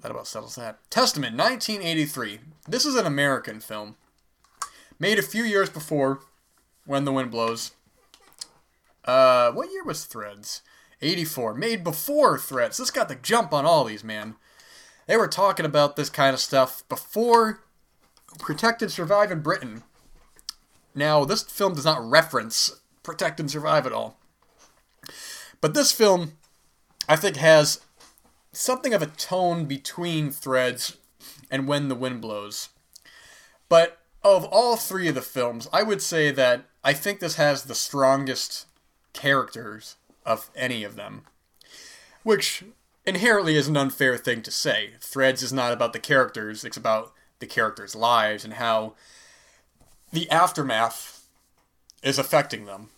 that 0.00 0.12
about 0.12 0.28
settles 0.28 0.54
that. 0.54 0.78
Testament, 0.88 1.36
1983. 1.36 2.38
This 2.68 2.86
is 2.86 2.94
an 2.94 3.04
American 3.04 3.58
film. 3.58 3.96
Made 5.00 5.18
a 5.18 5.22
few 5.22 5.42
years 5.42 5.68
before 5.68 6.20
When 6.86 7.04
the 7.04 7.12
Wind 7.12 7.32
Blows. 7.32 7.72
Uh, 9.04 9.50
what 9.50 9.72
year 9.72 9.82
was 9.82 10.04
Threads? 10.04 10.62
84. 11.00 11.54
Made 11.54 11.84
before 11.84 12.38
Threads. 12.38 12.76
This 12.76 12.90
got 12.90 13.08
the 13.08 13.14
jump 13.14 13.52
on 13.52 13.64
all 13.64 13.84
these, 13.84 14.04
man. 14.04 14.36
They 15.06 15.16
were 15.16 15.28
talking 15.28 15.66
about 15.66 15.96
this 15.96 16.10
kind 16.10 16.34
of 16.34 16.40
stuff 16.40 16.86
before 16.88 17.60
Protect 18.38 18.82
and 18.82 18.90
Survive 18.90 19.30
in 19.30 19.40
Britain. 19.40 19.82
Now, 20.94 21.24
this 21.24 21.42
film 21.42 21.74
does 21.74 21.84
not 21.84 22.08
reference 22.08 22.80
Protect 23.02 23.40
and 23.40 23.50
Survive 23.50 23.86
at 23.86 23.92
all. 23.92 24.18
But 25.60 25.74
this 25.74 25.92
film, 25.92 26.32
I 27.08 27.16
think, 27.16 27.36
has 27.36 27.80
something 28.52 28.92
of 28.92 29.02
a 29.02 29.06
tone 29.06 29.64
between 29.64 30.30
Threads 30.30 30.96
and 31.50 31.66
When 31.66 31.88
the 31.88 31.94
Wind 31.94 32.20
Blows. 32.20 32.68
But 33.68 33.98
of 34.22 34.44
all 34.44 34.76
three 34.76 35.08
of 35.08 35.14
the 35.14 35.22
films, 35.22 35.68
I 35.72 35.82
would 35.82 36.02
say 36.02 36.30
that 36.32 36.64
I 36.84 36.92
think 36.92 37.20
this 37.20 37.36
has 37.36 37.64
the 37.64 37.74
strongest 37.74 38.66
characters 39.12 39.96
of 40.28 40.50
any 40.54 40.84
of 40.84 40.94
them. 40.94 41.22
Which 42.22 42.62
inherently 43.06 43.56
is 43.56 43.66
an 43.66 43.76
unfair 43.78 44.18
thing 44.18 44.42
to 44.42 44.50
say. 44.50 44.90
Threads 45.00 45.42
is 45.42 45.52
not 45.52 45.72
about 45.72 45.94
the 45.94 45.98
characters, 45.98 46.64
it's 46.64 46.76
about 46.76 47.12
the 47.38 47.46
characters' 47.46 47.96
lives 47.96 48.44
and 48.44 48.54
how 48.54 48.94
the 50.12 50.30
aftermath 50.30 51.26
is 52.02 52.18
affecting 52.18 52.66
them. 52.66 52.90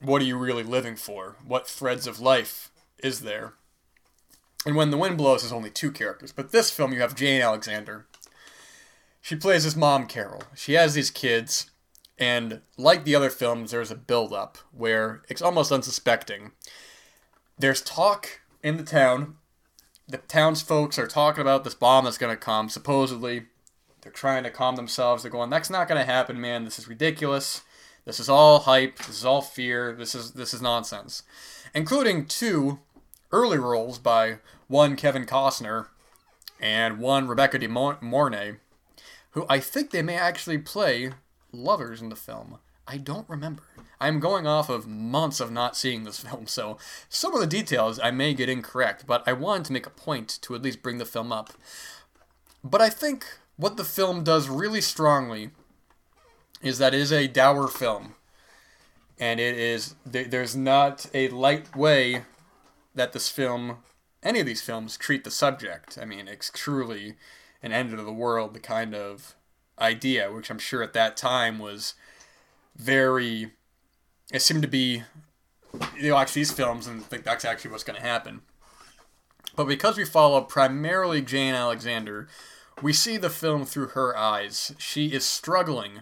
What 0.00 0.22
are 0.22 0.26
you 0.26 0.38
really 0.38 0.62
living 0.62 0.94
for? 0.94 1.36
What 1.44 1.68
threads 1.68 2.06
of 2.06 2.20
life 2.20 2.70
is 3.02 3.20
there? 3.20 3.54
And 4.64 4.76
when 4.76 4.90
the 4.90 4.96
wind 4.96 5.18
blows, 5.18 5.42
there's 5.42 5.52
only 5.52 5.70
two 5.70 5.90
characters. 5.90 6.32
But 6.32 6.52
this 6.52 6.70
film, 6.70 6.92
you 6.92 7.00
have 7.00 7.16
Jane 7.16 7.40
Alexander. 7.40 8.06
She 9.20 9.34
plays 9.34 9.64
his 9.64 9.76
mom, 9.76 10.06
Carol. 10.06 10.42
She 10.54 10.74
has 10.74 10.94
these 10.94 11.10
kids, 11.10 11.70
and 12.20 12.60
like 12.76 13.04
the 13.04 13.16
other 13.16 13.30
films, 13.30 13.72
there's 13.72 13.90
a 13.90 13.96
build-up 13.96 14.58
where 14.70 15.22
it's 15.28 15.42
almost 15.42 15.72
unsuspecting. 15.72 16.52
There's 17.58 17.80
talk 17.80 18.42
in 18.62 18.76
the 18.76 18.84
town. 18.84 19.36
The 20.06 20.18
townsfolk 20.18 20.98
are 20.98 21.06
talking 21.06 21.40
about 21.40 21.64
this 21.64 21.74
bomb 21.74 22.04
that's 22.04 22.18
going 22.18 22.34
to 22.34 22.40
come, 22.40 22.68
supposedly 22.68 23.46
they're 24.02 24.12
trying 24.12 24.44
to 24.44 24.50
calm 24.50 24.76
themselves. 24.76 25.22
They're 25.22 25.32
going, 25.32 25.50
that's 25.50 25.70
not 25.70 25.88
going 25.88 26.00
to 26.00 26.10
happen, 26.10 26.40
man. 26.40 26.64
This 26.64 26.78
is 26.78 26.88
ridiculous. 26.88 27.62
This 28.04 28.18
is 28.18 28.28
all 28.28 28.60
hype. 28.60 28.96
This 28.98 29.18
is 29.18 29.24
all 29.24 29.42
fear. 29.42 29.94
This 29.94 30.14
is 30.14 30.32
this 30.32 30.54
is 30.54 30.62
nonsense, 30.62 31.22
including 31.74 32.26
two 32.26 32.80
early 33.30 33.58
roles 33.58 33.98
by 33.98 34.38
one 34.68 34.96
Kevin 34.96 35.26
Costner 35.26 35.88
and 36.58 36.98
one 36.98 37.28
Rebecca 37.28 37.58
De 37.58 37.68
Mornay, 37.68 38.56
who 39.32 39.44
I 39.48 39.60
think 39.60 39.90
they 39.90 40.02
may 40.02 40.16
actually 40.16 40.58
play 40.58 41.12
lovers 41.52 42.00
in 42.00 42.08
the 42.08 42.16
film. 42.16 42.58
I 42.86 42.96
don't 42.96 43.28
remember. 43.28 43.62
I'm 44.00 44.18
going 44.18 44.46
off 44.46 44.68
of 44.68 44.86
months 44.86 45.38
of 45.40 45.52
not 45.52 45.76
seeing 45.76 46.04
this 46.04 46.20
film, 46.24 46.46
so 46.46 46.78
some 47.08 47.34
of 47.34 47.40
the 47.40 47.46
details 47.46 48.00
I 48.00 48.10
may 48.10 48.34
get 48.34 48.48
incorrect, 48.48 49.06
but 49.06 49.22
I 49.26 49.32
wanted 49.32 49.66
to 49.66 49.72
make 49.72 49.86
a 49.86 49.90
point 49.90 50.38
to 50.42 50.54
at 50.54 50.62
least 50.62 50.82
bring 50.82 50.98
the 50.98 51.04
film 51.04 51.32
up. 51.32 51.52
But 52.64 52.80
I 52.80 52.90
think 52.90 53.24
what 53.56 53.76
the 53.76 53.84
film 53.84 54.24
does 54.24 54.48
really 54.48 54.80
strongly 54.80 55.50
is 56.62 56.78
that 56.78 56.94
it 56.94 57.00
is 57.00 57.12
a 57.12 57.26
dour 57.26 57.68
film. 57.68 58.14
And 59.18 59.38
it 59.38 59.56
is, 59.56 59.94
there's 60.06 60.56
not 60.56 61.06
a 61.12 61.28
light 61.28 61.76
way 61.76 62.22
that 62.94 63.12
this 63.12 63.28
film, 63.28 63.78
any 64.22 64.40
of 64.40 64.46
these 64.46 64.62
films, 64.62 64.96
treat 64.96 65.24
the 65.24 65.30
subject. 65.30 65.98
I 66.00 66.06
mean, 66.06 66.26
it's 66.26 66.50
truly 66.52 67.16
an 67.62 67.72
end 67.72 67.92
of 67.92 68.04
the 68.04 68.12
world, 68.12 68.54
the 68.54 68.60
kind 68.60 68.94
of 68.94 69.34
idea, 69.80 70.32
which 70.32 70.50
I'm 70.50 70.58
sure 70.58 70.82
at 70.82 70.92
that 70.94 71.16
time 71.16 71.58
was 71.58 71.94
very. 72.76 73.52
It 74.32 74.42
seemed 74.42 74.62
to 74.62 74.68
be. 74.68 75.02
You 75.98 76.12
watch 76.12 76.32
these 76.32 76.52
films 76.52 76.86
and 76.86 77.04
think 77.04 77.24
that's 77.24 77.44
actually 77.44 77.70
what's 77.70 77.84
going 77.84 78.00
to 78.00 78.06
happen. 78.06 78.42
But 79.56 79.66
because 79.66 79.96
we 79.96 80.04
follow 80.04 80.40
primarily 80.42 81.22
Jane 81.22 81.54
Alexander, 81.54 82.28
we 82.82 82.92
see 82.92 83.16
the 83.16 83.30
film 83.30 83.64
through 83.64 83.88
her 83.88 84.16
eyes. 84.16 84.74
She 84.78 85.08
is 85.08 85.24
struggling 85.24 86.00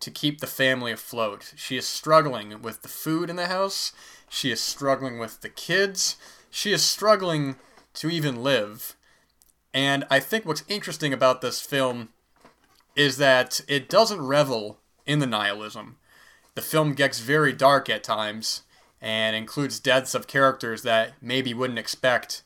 to 0.00 0.10
keep 0.10 0.40
the 0.40 0.46
family 0.46 0.92
afloat. 0.92 1.54
She 1.56 1.76
is 1.76 1.86
struggling 1.86 2.60
with 2.62 2.82
the 2.82 2.88
food 2.88 3.30
in 3.30 3.36
the 3.36 3.46
house. 3.46 3.92
She 4.28 4.50
is 4.50 4.60
struggling 4.60 5.18
with 5.18 5.40
the 5.40 5.48
kids. 5.48 6.16
She 6.50 6.72
is 6.72 6.82
struggling 6.82 7.56
to 7.94 8.10
even 8.10 8.42
live. 8.42 8.94
And 9.72 10.04
I 10.10 10.20
think 10.20 10.44
what's 10.44 10.64
interesting 10.68 11.12
about 11.12 11.40
this 11.40 11.60
film 11.60 12.10
is 12.96 13.18
that 13.18 13.60
it 13.68 13.88
doesn't 13.88 14.26
revel 14.26 14.80
in 15.04 15.20
the 15.20 15.26
nihilism. 15.26 15.96
The 16.54 16.62
film 16.62 16.94
gets 16.94 17.20
very 17.20 17.52
dark 17.52 17.88
at 17.90 18.02
times 18.02 18.62
and 19.00 19.36
includes 19.36 19.78
deaths 19.78 20.14
of 20.14 20.26
characters 20.26 20.82
that 20.82 21.12
maybe 21.20 21.52
wouldn't 21.52 21.78
expect. 21.78 22.42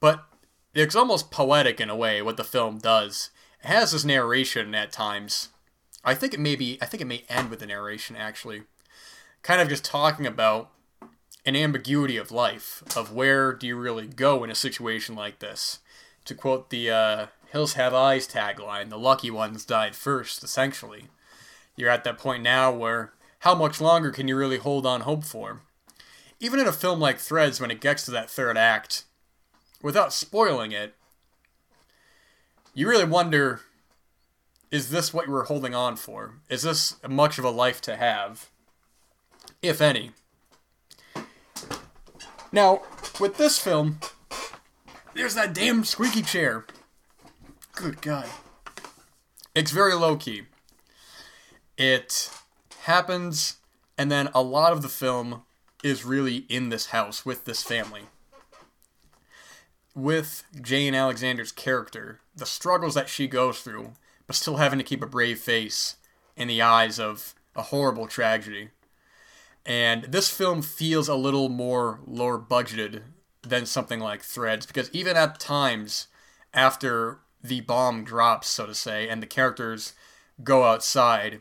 But 0.00 0.24
it's 0.74 0.96
almost 0.96 1.30
poetic 1.30 1.80
in 1.80 1.90
a 1.90 1.96
way 1.96 2.22
what 2.22 2.38
the 2.38 2.44
film 2.44 2.78
does. 2.78 3.30
It 3.62 3.66
has 3.66 3.92
this 3.92 4.04
narration 4.04 4.74
at 4.74 4.90
times. 4.90 5.50
I 6.02 6.14
think 6.14 6.32
it 6.32 6.40
may 6.40 6.56
be 6.56 6.78
I 6.80 6.86
think 6.86 7.02
it 7.02 7.06
may 7.06 7.24
end 7.28 7.50
with 7.50 7.60
the 7.60 7.66
narration 7.66 8.16
actually. 8.16 8.62
Kind 9.42 9.60
of 9.60 9.68
just 9.68 9.84
talking 9.84 10.26
about 10.26 10.70
an 11.46 11.56
ambiguity 11.56 12.16
of 12.16 12.30
life, 12.30 12.82
of 12.96 13.12
where 13.12 13.52
do 13.52 13.66
you 13.66 13.76
really 13.76 14.06
go 14.06 14.44
in 14.44 14.50
a 14.50 14.54
situation 14.54 15.14
like 15.14 15.38
this. 15.38 15.78
To 16.26 16.34
quote 16.34 16.70
the 16.70 16.90
uh, 16.90 17.26
Hills 17.50 17.72
Have 17.72 17.92
Eyes 17.92 18.28
tagline, 18.28 18.90
the 18.90 18.98
lucky 18.98 19.30
ones 19.30 19.64
died 19.64 19.96
first, 19.96 20.44
essentially. 20.44 21.06
You're 21.74 21.90
at 21.90 22.04
that 22.04 22.18
point 22.18 22.44
now 22.44 22.72
where 22.72 23.12
how 23.40 23.56
much 23.56 23.80
longer 23.80 24.10
can 24.10 24.28
you 24.28 24.36
really 24.36 24.58
hold 24.58 24.86
on 24.86 25.00
hope 25.00 25.24
for? 25.24 25.62
Even 26.38 26.60
in 26.60 26.68
a 26.68 26.72
film 26.72 27.00
like 27.00 27.18
Threads, 27.18 27.60
when 27.60 27.70
it 27.70 27.80
gets 27.80 28.04
to 28.04 28.12
that 28.12 28.30
third 28.30 28.56
act, 28.56 29.04
without 29.82 30.12
spoiling 30.12 30.70
it, 30.70 30.94
you 32.72 32.88
really 32.88 33.04
wonder 33.04 33.62
is 34.70 34.90
this 34.90 35.12
what 35.12 35.26
you 35.26 35.32
were 35.32 35.44
holding 35.44 35.74
on 35.74 35.96
for? 35.96 36.34
Is 36.48 36.62
this 36.62 36.94
much 37.08 37.38
of 37.38 37.44
a 37.44 37.50
life 37.50 37.80
to 37.82 37.96
have? 37.96 38.48
If 39.60 39.80
any. 39.80 40.12
Now, 42.52 42.82
with 43.18 43.36
this 43.36 43.58
film, 43.58 43.98
there's 45.14 45.34
that 45.34 45.52
damn 45.52 45.84
squeaky 45.84 46.22
chair. 46.22 46.64
Good 47.80 48.02
God. 48.02 48.26
It's 49.54 49.70
very 49.70 49.94
low 49.94 50.16
key. 50.16 50.42
It 51.78 52.30
happens, 52.82 53.56
and 53.96 54.10
then 54.10 54.28
a 54.34 54.42
lot 54.42 54.72
of 54.72 54.82
the 54.82 54.88
film 54.88 55.42
is 55.82 56.04
really 56.04 56.44
in 56.48 56.68
this 56.68 56.86
house 56.86 57.24
with 57.24 57.46
this 57.46 57.62
family 57.62 58.02
with 59.94 60.44
Jane 60.60 60.94
Alexander's 60.94 61.52
character, 61.52 62.20
the 62.34 62.46
struggles 62.46 62.94
that 62.94 63.08
she 63.08 63.26
goes 63.26 63.60
through, 63.60 63.92
but 64.26 64.36
still 64.36 64.56
having 64.56 64.78
to 64.78 64.84
keep 64.84 65.02
a 65.02 65.06
brave 65.06 65.38
face 65.38 65.96
in 66.36 66.48
the 66.48 66.62
eyes 66.62 66.98
of 66.98 67.34
a 67.56 67.62
horrible 67.62 68.06
tragedy. 68.06 68.70
And 69.66 70.04
this 70.04 70.30
film 70.30 70.62
feels 70.62 71.08
a 71.08 71.14
little 71.14 71.48
more 71.48 72.00
lower 72.06 72.38
budgeted 72.38 73.02
than 73.42 73.66
something 73.66 74.00
like 74.00 74.22
Threads, 74.22 74.66
because 74.66 74.90
even 74.92 75.16
at 75.16 75.40
times 75.40 76.06
after 76.54 77.18
the 77.42 77.60
bomb 77.62 78.04
drops, 78.04 78.48
so 78.48 78.66
to 78.66 78.74
say, 78.74 79.08
and 79.08 79.22
the 79.22 79.26
characters 79.26 79.94
go 80.42 80.64
outside, 80.64 81.40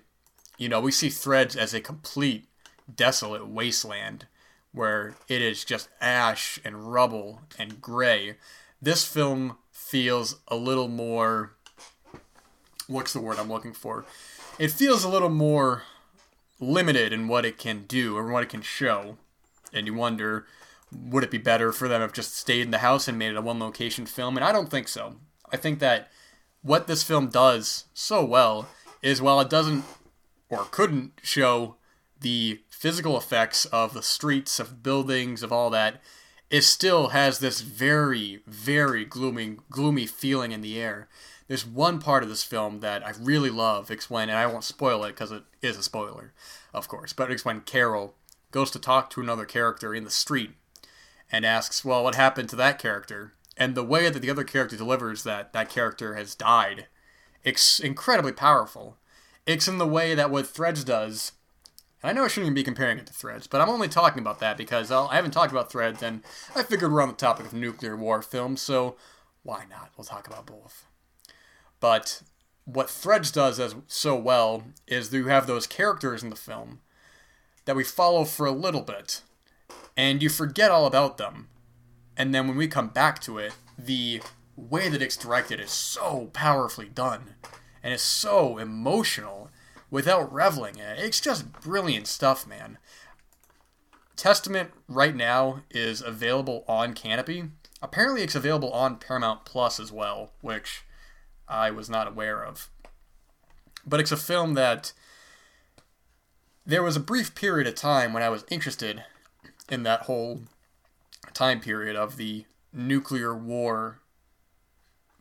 you 0.57 0.69
know, 0.69 0.79
we 0.79 0.91
see 0.91 1.09
Threads 1.09 1.55
as 1.55 1.73
a 1.73 1.81
complete 1.81 2.45
desolate 2.93 3.47
wasteland 3.47 4.25
where 4.71 5.15
it 5.27 5.41
is 5.41 5.65
just 5.65 5.89
ash 5.99 6.59
and 6.63 6.91
rubble 6.91 7.41
and 7.57 7.81
gray. 7.81 8.35
This 8.81 9.05
film 9.05 9.57
feels 9.71 10.38
a 10.47 10.55
little 10.55 10.88
more. 10.88 11.55
What's 12.88 13.13
the 13.13 13.21
word 13.21 13.39
I'm 13.39 13.49
looking 13.49 13.73
for? 13.73 14.05
It 14.57 14.71
feels 14.71 15.03
a 15.03 15.09
little 15.09 15.29
more 15.29 15.83
limited 16.59 17.13
in 17.13 17.27
what 17.27 17.45
it 17.45 17.57
can 17.57 17.85
do 17.85 18.17
or 18.17 18.29
what 18.29 18.43
it 18.43 18.49
can 18.49 18.62
show. 18.62 19.17
And 19.73 19.88
you 19.88 19.93
wonder, 19.93 20.45
would 20.91 21.23
it 21.23 21.31
be 21.31 21.38
better 21.38 21.71
for 21.71 21.88
them 21.88 22.01
if 22.01 22.13
just 22.13 22.35
stayed 22.35 22.62
in 22.62 22.71
the 22.71 22.79
house 22.79 23.07
and 23.07 23.17
made 23.17 23.31
it 23.31 23.38
a 23.38 23.41
one 23.41 23.59
location 23.59 24.05
film? 24.05 24.38
And 24.38 24.43
I 24.43 24.51
don't 24.51 24.69
think 24.69 24.88
so. 24.88 25.15
I 25.51 25.57
think 25.57 25.79
that 25.79 26.09
what 26.62 26.88
this 26.88 27.03
film 27.03 27.29
does 27.29 27.85
so 27.93 28.23
well 28.23 28.67
is 29.01 29.21
while 29.21 29.39
it 29.39 29.49
doesn't 29.49 29.85
or 30.49 30.65
couldn't 30.71 31.13
show 31.21 31.75
the 32.19 32.62
physical 32.69 33.17
effects 33.17 33.65
of 33.65 33.93
the 33.93 34.03
streets, 34.03 34.59
of 34.59 34.83
buildings, 34.83 35.43
of 35.43 35.53
all 35.53 35.69
that, 35.69 36.01
it 36.49 36.63
still 36.63 37.09
has 37.09 37.39
this 37.39 37.62
very, 37.62 38.41
very 38.47 39.05
gloomy, 39.05 39.57
gloomy 39.69 40.05
feeling 40.05 40.51
in 40.51 40.62
the 40.62 40.79
air. 40.79 41.07
There's 41.47 41.65
one 41.65 41.99
part 41.99 42.23
of 42.23 42.29
this 42.29 42.43
film 42.43 42.79
that 42.79 43.05
I 43.05 43.13
really 43.19 43.49
love. 43.49 43.91
When, 44.09 44.29
and 44.29 44.38
I 44.38 44.47
won't 44.47 44.63
spoil 44.63 45.03
it 45.03 45.09
because 45.09 45.31
it 45.31 45.43
is 45.62 45.77
a 45.77 45.83
spoiler, 45.83 46.33
of 46.73 46.88
course, 46.88 47.13
but 47.13 47.31
it's 47.31 47.45
when 47.45 47.62
Carol 47.62 48.15
goes 48.51 48.71
to 48.71 48.79
talk 48.79 49.09
to 49.12 49.21
another 49.21 49.45
character 49.45 49.93
in 49.93 50.03
the 50.03 50.09
street 50.09 50.51
and 51.31 51.45
asks, 51.45 51.85
well, 51.85 52.03
what 52.03 52.15
happened 52.15 52.49
to 52.49 52.55
that 52.55 52.79
character? 52.79 53.33
And 53.59 53.75
the 53.75 53.83
way 53.83 54.09
that 54.09 54.21
the 54.21 54.31
other 54.31 54.43
character 54.43 54.75
delivers 54.75 55.23
that 55.23 55.53
that 55.53 55.69
character 55.69 56.15
has 56.15 56.33
died, 56.33 56.87
it's 57.43 57.79
incredibly 57.79 58.31
powerful. 58.31 58.97
It's 59.45 59.67
in 59.67 59.77
the 59.77 59.87
way 59.87 60.15
that 60.15 60.31
what 60.31 60.47
Threads 60.47 60.83
does 60.83 61.33
I 62.01 62.13
know 62.13 62.23
I 62.23 62.27
shouldn't 62.29 62.45
even 62.45 62.53
be 62.53 62.63
comparing 62.63 62.97
it 62.97 63.07
to 63.07 63.13
Threads, 63.13 63.47
but 63.47 63.59
I'm 63.59 63.69
only 63.69 63.89
talking 63.89 64.21
about 64.21 64.39
that 64.39 64.55
because 64.55 64.89
I'll, 64.89 65.09
I 65.11 65.15
have 65.15 65.25
not 65.25 65.33
talked 65.33 65.51
about 65.51 65.69
Threads, 65.69 66.01
and 66.01 66.23
I 66.55 66.63
figured 66.63 66.91
we're 66.93 67.01
on 67.01 67.09
the 67.09 67.15
topic 67.15 67.45
of 67.45 67.53
nuclear 67.53 67.97
war 67.97 68.21
films, 68.21 68.61
so 68.61 68.95
why 69.43 69.65
not? 69.69 69.91
We'll 69.97 70.05
talk 70.05 70.25
about 70.25 70.45
both. 70.45 70.85
But 71.81 72.21
what 72.63 72.89
Threads 72.89 73.31
does 73.31 73.59
as 73.59 73.75
so 73.87 74.15
well 74.15 74.63
is 74.87 75.13
you 75.13 75.27
have 75.27 75.45
those 75.45 75.67
characters 75.67 76.23
in 76.23 76.29
the 76.29 76.37
film 76.37 76.79
that 77.65 77.75
we 77.75 77.83
follow 77.83 78.23
for 78.23 78.45
a 78.45 78.51
little 78.51 78.81
bit, 78.81 79.21
and 79.97 80.23
you 80.23 80.29
forget 80.29 80.71
all 80.71 80.85
about 80.85 81.17
them. 81.17 81.48
And 82.19 82.36
then 82.36 82.49
when 82.49 82.58
we 82.58 82.67
come 82.67 82.89
back 82.89 83.21
to 83.21 83.38
it, 83.38 83.53
the 83.77 84.21
way 84.58 84.89
that 84.89 85.01
it's 85.01 85.15
directed 85.15 85.62
is 85.62 85.71
so 85.71 86.29
powerfully 86.34 86.89
done, 86.89 87.36
and 87.82 87.93
it's 87.93 88.03
so 88.03 88.58
emotional 88.58 89.49
without 89.89 90.32
reveling 90.32 90.75
in 90.75 90.84
it. 90.84 90.99
It's 90.99 91.21
just 91.21 91.53
brilliant 91.62 92.08
stuff, 92.08 92.45
man. 92.45 92.77
Testament 94.17 94.71
right 94.89 95.15
now 95.15 95.62
is 95.71 96.01
available 96.01 96.65
on 96.67 96.93
Kanopy. 96.93 97.51
Apparently, 97.82 98.21
it's 98.21 98.36
available 98.36 98.71
on 98.73 98.97
Paramount 98.97 99.45
Plus 99.45 99.79
as 99.79 99.89
well, 99.89 100.34
which 100.41 100.84
I 101.47 101.71
was 101.71 101.89
not 101.89 102.10
aware 102.10 102.43
of. 102.43 102.69
But 103.86 104.01
it's 104.01 104.12
a 104.12 104.17
film 104.17 104.55
that 104.55 104.91
there 106.65 106.84
was 106.84 106.97
a 106.97 106.99
brief 106.99 107.34
period 107.34 107.65
of 107.65 107.75
time 107.75 108.12
when 108.12 108.23
I 108.23 108.29
was 108.29 108.43
interested 108.51 109.05
in 109.69 109.84
that 109.84 110.01
whole 110.01 110.41
time 111.33 111.59
period 111.59 111.95
of 111.95 112.17
the 112.17 112.45
nuclear 112.73 113.35
war 113.35 113.99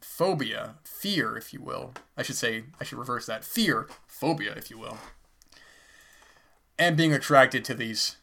phobia, 0.00 0.76
fear, 0.84 1.36
if 1.36 1.52
you 1.52 1.60
will. 1.60 1.94
I 2.16 2.22
should 2.22 2.36
say, 2.36 2.64
I 2.80 2.84
should 2.84 2.98
reverse 2.98 3.26
that. 3.26 3.44
Fear, 3.44 3.88
phobia, 4.06 4.52
if 4.56 4.70
you 4.70 4.78
will. 4.78 4.98
And 6.78 6.96
being 6.96 7.12
attracted 7.12 7.64
to 7.66 7.74
these 7.74 8.16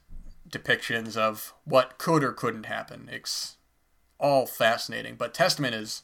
depictions 0.49 1.17
of 1.17 1.53
what 1.63 1.97
could 1.97 2.23
or 2.23 2.31
couldn't 2.31 2.65
happen. 2.65 3.09
It's 3.11 3.57
all 4.19 4.45
fascinating. 4.45 5.15
But 5.15 5.33
Testament 5.33 5.75
is 5.75 6.03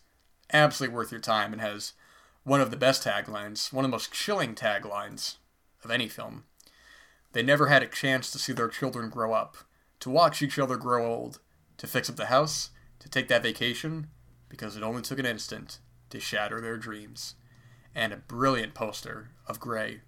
absolutely 0.52 0.96
worth 0.96 1.12
your 1.12 1.22
time 1.22 1.54
and 1.54 1.62
has 1.62 1.94
one 2.44 2.62
of 2.62 2.72
the 2.72 2.78
best 2.78 3.04
taglines, 3.04 3.72
one 3.72 3.86
of 3.86 3.92
the 3.92 3.96
most 3.96 4.12
chilling 4.12 4.56
taglines 4.56 5.38
of 5.84 5.92
any 5.92 6.08
film, 6.08 6.44
They 7.34 7.42
never 7.44 7.68
had 7.68 7.82
a 7.82 7.88
chance 7.88 8.32
to 8.32 8.40
see 8.40 8.54
their 8.54 8.68
children 8.68 9.10
grow 9.10 9.34
up, 9.34 9.58
to 10.02 10.10
watch 10.10 10.42
each 10.42 10.60
other 10.60 10.76
grow 10.76 11.06
old, 11.06 11.40
to 11.82 11.88
fix 11.88 12.12
up 12.12 12.16
the 12.16 12.28
house, 12.28 12.70
to 13.00 13.10
take 13.10 13.28
that 13.28 13.42
vacation, 13.42 14.06
because 14.50 14.78
it 14.78 14.84
only 14.84 15.02
took 15.02 15.18
an 15.18 15.26
instant 15.26 15.80
to 16.12 16.20
shatter 16.20 16.62
their 16.62 16.78
dreams. 16.78 17.34
And 17.96 18.14
a 18.14 18.18
brilliant 18.18 18.76
poster 18.76 19.32
of 19.48 19.60
Grey. 19.60 20.02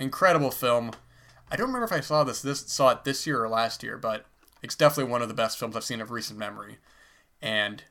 Incredible 0.00 0.50
film. 0.50 0.90
I 1.48 1.54
don't 1.54 1.68
remember 1.68 1.84
if 1.84 1.92
I 1.92 2.00
saw 2.00 2.24
this 2.24 2.42
this 2.42 2.60
saw 2.66 2.90
it 2.90 3.04
this 3.04 3.24
year 3.24 3.44
or 3.44 3.48
last 3.48 3.84
year, 3.84 3.96
but 3.96 4.26
it's 4.64 4.74
definitely 4.74 5.12
one 5.12 5.22
of 5.22 5.28
the 5.28 5.34
best 5.34 5.60
films 5.60 5.76
I've 5.76 5.84
seen 5.84 6.00
of 6.00 6.10
recent 6.10 6.40
memory. 6.40 6.78
And 7.40 7.84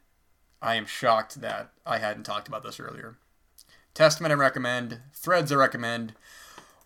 I 0.62 0.76
am 0.76 0.86
shocked 0.86 1.40
that 1.40 1.72
I 1.86 2.00
hadn't 2.00 2.24
talked 2.24 2.50
about 2.50 2.64
this 2.64 2.82
earlier. 2.82 3.18
Testament 3.94 4.34
I 4.34 4.36
recommend, 4.36 5.00
Threads 5.14 5.54
I 5.54 5.56
recommend, 5.56 6.16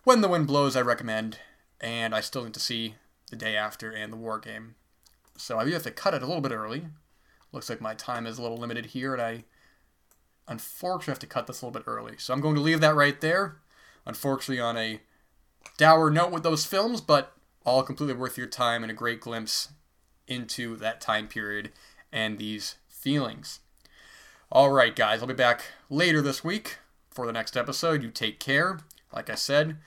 When 0.03 0.21
the 0.21 0.29
Wind 0.29 0.45
Blows 0.45 0.75
I 0.75 0.81
recommend, 0.81 1.39
and 1.81 2.13
I 2.13 2.21
still 2.21 2.43
need 2.43 2.53
to 2.53 2.59
see 2.59 2.95
The 3.31 3.35
Day 3.35 3.55
After 3.55 3.91
and 3.91 4.13
The 4.13 4.17
War 4.17 4.37
Game. 4.37 4.75
So 5.37 5.57
I 5.59 5.65
do 5.65 5.71
have 5.71 5.83
to 5.83 5.91
cut 5.91 6.13
it 6.13 6.23
a 6.23 6.25
little 6.25 6.41
bit 6.41 6.51
early. 6.51 6.87
Looks 7.51 7.69
like 7.69 7.79
my 7.79 7.93
time 7.93 8.27
is 8.27 8.37
a 8.37 8.41
little 8.41 8.57
limited 8.57 8.87
here, 8.87 9.13
and 9.13 9.21
I 9.21 9.43
unfortunately 10.47 11.11
have 11.11 11.19
to 11.19 11.27
cut 11.27 11.47
this 11.47 11.61
a 11.61 11.65
little 11.65 11.79
bit 11.79 11.87
early. 11.87 12.15
So 12.17 12.33
I'm 12.33 12.41
going 12.41 12.55
to 12.55 12.61
leave 12.61 12.81
that 12.81 12.95
right 12.95 13.19
there. 13.21 13.57
Unfortunately, 14.05 14.59
on 14.61 14.77
a 14.77 15.01
dour 15.77 16.09
note 16.09 16.31
with 16.31 16.43
those 16.43 16.65
films, 16.65 17.01
but 17.01 17.33
all 17.65 17.83
completely 17.83 18.15
worth 18.15 18.37
your 18.37 18.47
time 18.47 18.83
and 18.83 18.91
a 18.91 18.95
great 18.95 19.21
glimpse 19.21 19.69
into 20.27 20.75
that 20.77 21.01
time 21.01 21.27
period 21.27 21.71
and 22.11 22.37
these 22.37 22.75
feelings. 22.87 23.59
All 24.51 24.71
right, 24.71 24.95
guys, 24.95 25.21
I'll 25.21 25.27
be 25.27 25.33
back 25.33 25.65
later 25.89 26.21
this 26.21 26.43
week 26.43 26.77
for 27.09 27.25
the 27.25 27.33
next 27.33 27.57
episode. 27.57 28.01
You 28.01 28.09
take 28.09 28.39
care. 28.39 28.79
Like 29.13 29.29
I 29.29 29.35
said, 29.35 29.77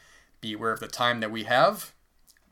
be 0.40 0.52
aware 0.52 0.72
of 0.72 0.80
the 0.80 0.88
time 0.88 1.20
that 1.20 1.30
we 1.30 1.44
have, 1.44 1.94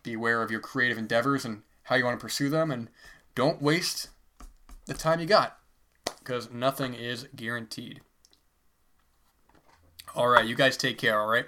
be 0.03 0.15
aware 0.15 0.43
of 0.43 0.51
your 0.51 0.61
creative 0.61 0.99
endeavors 0.99 1.45
and 1.45 1.63
how 1.89 1.97
you 1.97 2.05
want 2.05 2.19
to 2.19 2.23
pursue 2.23 2.51
them, 2.51 2.71
and 2.71 2.89
don't 3.35 3.63
waste 3.63 4.09
the 4.87 4.95
time 4.95 5.21
you 5.21 5.27
got 5.27 5.59
because 6.19 6.51
nothing 6.51 6.95
is 6.95 7.27
guaranteed. 7.35 8.01
All 10.15 10.29
right, 10.29 10.47
you 10.47 10.55
guys 10.55 10.77
take 10.77 10.99
care, 10.99 11.19
all 11.19 11.29
right? 11.29 11.47